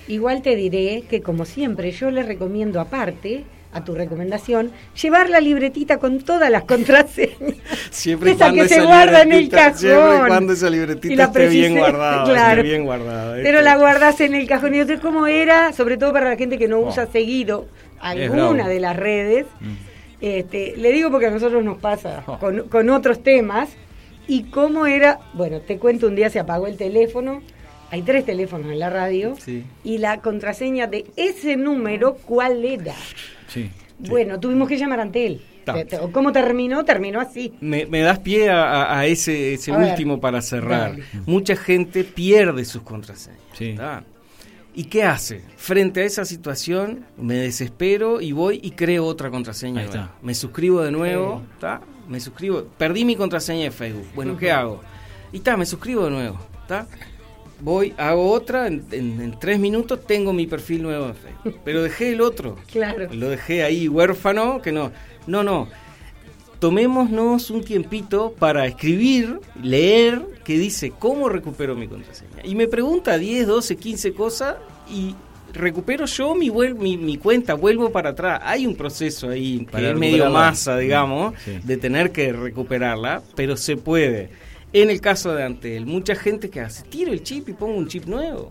Igual 0.08 0.42
te 0.42 0.56
diré 0.56 1.02
que 1.08 1.22
como 1.22 1.44
siempre 1.44 1.92
yo 1.92 2.10
les 2.10 2.26
recomiendo 2.26 2.80
aparte 2.80 3.44
a 3.72 3.84
tu 3.84 3.94
recomendación, 3.94 4.70
llevar 5.00 5.30
la 5.30 5.40
libretita 5.40 5.98
con 5.98 6.20
todas 6.20 6.50
las 6.50 6.64
contraseñas. 6.64 7.56
Siempre 7.90 8.32
esa 8.32 8.52
que 8.52 8.68
se 8.68 8.82
guarda 8.82 9.22
en 9.22 9.32
el 9.32 9.48
cajón. 9.48 9.78
Siempre 9.78 10.16
y 10.16 10.28
cuando 10.28 10.52
esa 10.52 10.70
libretita 10.70 11.24
esté 11.24 11.48
bien 11.48 11.78
guardada. 11.78 12.62
bien 12.62 12.84
guardada 12.84 13.36
Pero 13.42 13.62
la 13.62 13.76
guardas 13.76 14.20
en 14.20 14.34
el 14.34 14.46
cajón. 14.46 14.74
Y 14.74 14.80
entonces, 14.80 15.00
¿cómo 15.00 15.26
era? 15.26 15.72
Sobre 15.72 15.96
todo 15.96 16.12
para 16.12 16.28
la 16.28 16.36
gente 16.36 16.58
que 16.58 16.68
no 16.68 16.78
oh. 16.78 16.88
usa 16.88 17.06
seguido 17.06 17.66
alguna 18.00 18.68
de 18.68 18.80
las 18.80 18.96
redes. 18.96 19.46
Mm. 19.60 19.72
Este, 20.20 20.74
le 20.76 20.92
digo 20.92 21.10
porque 21.10 21.26
a 21.26 21.30
nosotros 21.30 21.64
nos 21.64 21.78
pasa 21.78 22.22
oh. 22.26 22.38
con, 22.38 22.68
con 22.68 22.90
otros 22.90 23.22
temas. 23.22 23.70
¿Y 24.28 24.44
cómo 24.44 24.86
era? 24.86 25.18
Bueno, 25.32 25.60
te 25.60 25.78
cuento, 25.78 26.06
un 26.06 26.14
día 26.14 26.30
se 26.30 26.38
apagó 26.38 26.66
el 26.66 26.76
teléfono 26.76 27.42
hay 27.92 28.00
tres 28.00 28.24
teléfonos 28.24 28.72
en 28.72 28.78
la 28.78 28.88
radio 28.88 29.36
y 29.84 29.98
la 29.98 30.22
contraseña 30.22 30.86
de 30.86 31.04
ese 31.14 31.58
número, 31.58 32.14
¿cuál 32.14 32.64
era? 32.64 32.94
Bueno, 33.98 34.40
tuvimos 34.40 34.66
que 34.66 34.78
llamar 34.78 35.00
ante 35.00 35.26
él. 35.26 35.42
¿Cómo 36.10 36.32
terminó? 36.32 36.86
Terminó 36.86 37.20
así. 37.20 37.52
Me, 37.60 37.84
das 37.84 38.18
pie 38.20 38.48
a, 38.48 39.04
ese, 39.04 39.58
último 39.70 40.20
para 40.20 40.40
cerrar. 40.40 40.96
Mucha 41.26 41.54
gente 41.54 42.02
pierde 42.02 42.64
sus 42.64 42.80
contraseñas. 42.80 44.04
¿Y 44.74 44.84
qué 44.84 45.04
hace? 45.04 45.42
Frente 45.58 46.00
a 46.00 46.04
esa 46.04 46.24
situación, 46.24 47.04
me 47.18 47.34
desespero 47.34 48.22
y 48.22 48.32
voy 48.32 48.58
y 48.62 48.70
creo 48.70 49.04
otra 49.04 49.28
contraseña. 49.28 50.10
Me 50.22 50.34
suscribo 50.34 50.80
de 50.80 50.92
nuevo, 50.92 51.42
Me 52.08 52.20
suscribo. 52.20 52.64
Perdí 52.78 53.04
mi 53.04 53.16
contraseña 53.16 53.64
de 53.64 53.70
Facebook. 53.70 54.06
Bueno, 54.14 54.38
¿qué 54.38 54.50
hago? 54.50 54.80
Y 55.30 55.36
está, 55.36 55.58
me 55.58 55.66
suscribo 55.66 56.06
de 56.06 56.10
nuevo, 56.10 56.38
¿está? 56.62 56.86
Voy, 57.62 57.94
hago 57.96 58.30
otra, 58.30 58.66
en, 58.66 59.36
tres 59.40 59.58
minutos 59.58 60.04
tengo 60.06 60.32
mi 60.32 60.46
perfil 60.46 60.82
nuevo 60.82 61.06
en 61.06 61.14
Facebook. 61.14 61.60
Pero 61.64 61.82
dejé 61.82 62.12
el 62.12 62.20
otro. 62.20 62.56
Claro. 62.70 63.08
Lo 63.12 63.30
dejé 63.30 63.62
ahí 63.62 63.88
huérfano, 63.88 64.60
que 64.60 64.72
no. 64.72 64.92
No, 65.26 65.42
no. 65.42 65.68
Tomémonos 66.58 67.50
un 67.50 67.64
tiempito 67.64 68.34
para 68.38 68.66
escribir, 68.66 69.40
leer, 69.62 70.22
que 70.44 70.58
dice 70.58 70.92
cómo 70.96 71.28
recupero 71.28 71.74
mi 71.74 71.88
contraseña. 71.88 72.44
Y 72.44 72.54
me 72.54 72.68
pregunta 72.68 73.18
10, 73.18 73.46
12, 73.46 73.76
15 73.76 74.12
cosas 74.12 74.56
y 74.88 75.14
recupero 75.52 76.06
yo 76.06 76.34
mi, 76.34 76.50
mi, 76.50 76.96
mi, 76.96 77.16
cuenta, 77.16 77.54
vuelvo 77.54 77.90
para 77.90 78.10
atrás. 78.10 78.40
Hay 78.44 78.66
un 78.66 78.76
proceso 78.76 79.28
ahí 79.28 79.66
para 79.70 79.84
que 79.84 79.90
es 79.90 79.98
medio 79.98 80.30
masa, 80.30 80.78
digamos, 80.78 81.34
de 81.64 81.76
tener 81.76 82.12
que 82.12 82.32
recuperarla, 82.32 83.22
pero 83.34 83.56
se 83.56 83.76
puede. 83.76 84.30
En 84.74 84.88
el 84.88 85.02
caso 85.02 85.34
de 85.34 85.42
Antel, 85.42 85.84
mucha 85.84 86.14
gente 86.14 86.48
que 86.48 86.60
hace, 86.60 86.82
tiro 86.84 87.12
el 87.12 87.22
chip 87.22 87.46
y 87.50 87.52
pongo 87.52 87.76
un 87.76 87.88
chip 87.88 88.06
nuevo 88.06 88.50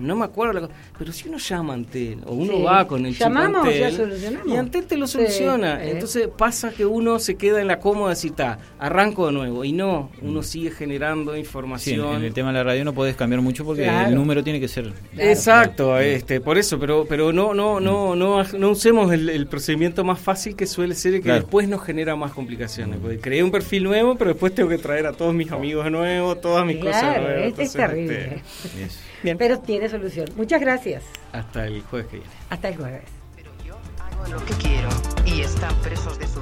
no 0.00 0.16
me 0.16 0.24
acuerdo, 0.24 0.70
pero 0.98 1.12
si 1.12 1.28
uno 1.28 1.38
llama 1.38 1.72
a 1.72 1.76
Antel 1.76 2.20
o 2.26 2.34
uno 2.34 2.62
va 2.62 2.86
con 2.86 3.04
el 3.06 3.14
Llamamos, 3.14 3.68
chip 3.68 3.84
Antel, 3.84 4.40
y 4.46 4.56
Antel 4.56 4.86
te 4.86 4.96
lo 4.96 5.06
soluciona. 5.06 5.84
Entonces 5.84 6.28
pasa 6.36 6.70
que 6.70 6.84
uno 6.84 7.18
se 7.18 7.36
queda 7.36 7.60
en 7.60 7.66
la 7.66 7.78
cómoda 7.78 8.14
y 8.22 8.26
está, 8.26 8.58
arranco 8.78 9.26
de 9.26 9.32
nuevo 9.32 9.64
y 9.64 9.72
no, 9.72 10.10
uno 10.22 10.40
mm. 10.40 10.44
sigue 10.44 10.70
generando 10.70 11.36
información. 11.36 12.16
en, 12.16 12.24
el 12.24 12.32
tema 12.32 12.48
de 12.48 12.54
la 12.54 12.64
radio 12.64 12.84
no 12.84 12.92
puedes 12.92 13.16
cambiar 13.16 13.40
mucho 13.42 13.64
porque 13.64 13.86
el 13.86 14.14
número 14.14 14.42
tiene 14.42 14.60
que 14.60 14.68
ser. 14.68 14.92
Exacto, 15.16 15.98
este, 15.98 16.40
por 16.40 16.58
eso, 16.58 16.78
pero 16.78 17.06
pero 17.08 17.32
no 17.32 17.54
no 17.54 17.80
no 17.80 18.14
mm. 18.14 18.18
no 18.18 18.42
no 18.44 18.70
usemos 18.70 19.12
el, 19.12 19.46
procedimiento 19.46 20.04
más 20.04 20.18
fácil 20.18 20.56
que 20.56 20.66
suele 20.66 20.94
ser 20.94 21.14
el 21.14 21.22
que 21.22 21.32
después 21.32 21.68
nos 21.68 21.82
genera 21.82 22.16
más 22.16 22.32
complicaciones. 22.32 22.98
Mm. 22.98 23.02
Porque 23.02 23.18
creé 23.18 23.42
un 23.42 23.50
perfil 23.50 23.84
nuevo, 23.84 24.16
pero 24.16 24.30
después 24.30 24.54
tengo 24.54 24.68
que 24.68 24.78
traer 24.78 25.06
a 25.06 25.12
todos 25.12 25.34
mis 25.34 25.50
amigos 25.50 25.84
de 25.84 25.90
nuevo, 25.90 26.36
todas 26.36 26.66
mis 26.66 26.78
cosas 26.78 27.20
nuevas. 27.20 27.44
Este 27.44 27.62
es 27.62 27.72
terrible. 27.72 28.42
Este, 28.64 29.06
Bien. 29.22 29.38
Pero 29.38 29.58
tiene 29.60 29.88
solución. 29.88 30.28
Muchas 30.36 30.60
gracias. 30.60 31.04
Hasta 31.32 31.66
el 31.66 31.82
jueves 31.82 32.08
que 32.08 32.16
viene. 32.18 32.32
Hasta 32.50 32.68
el 32.68 32.76
jueves. 32.76 33.02
Pero 33.34 33.50
yo 33.64 33.76
hago 34.00 34.26
lo 34.26 34.44
que 34.44 34.54
quiero 34.54 34.88
y 35.24 35.40
están 35.42 35.74
presos 35.76 36.18
de 36.18 36.26
su 36.26 36.40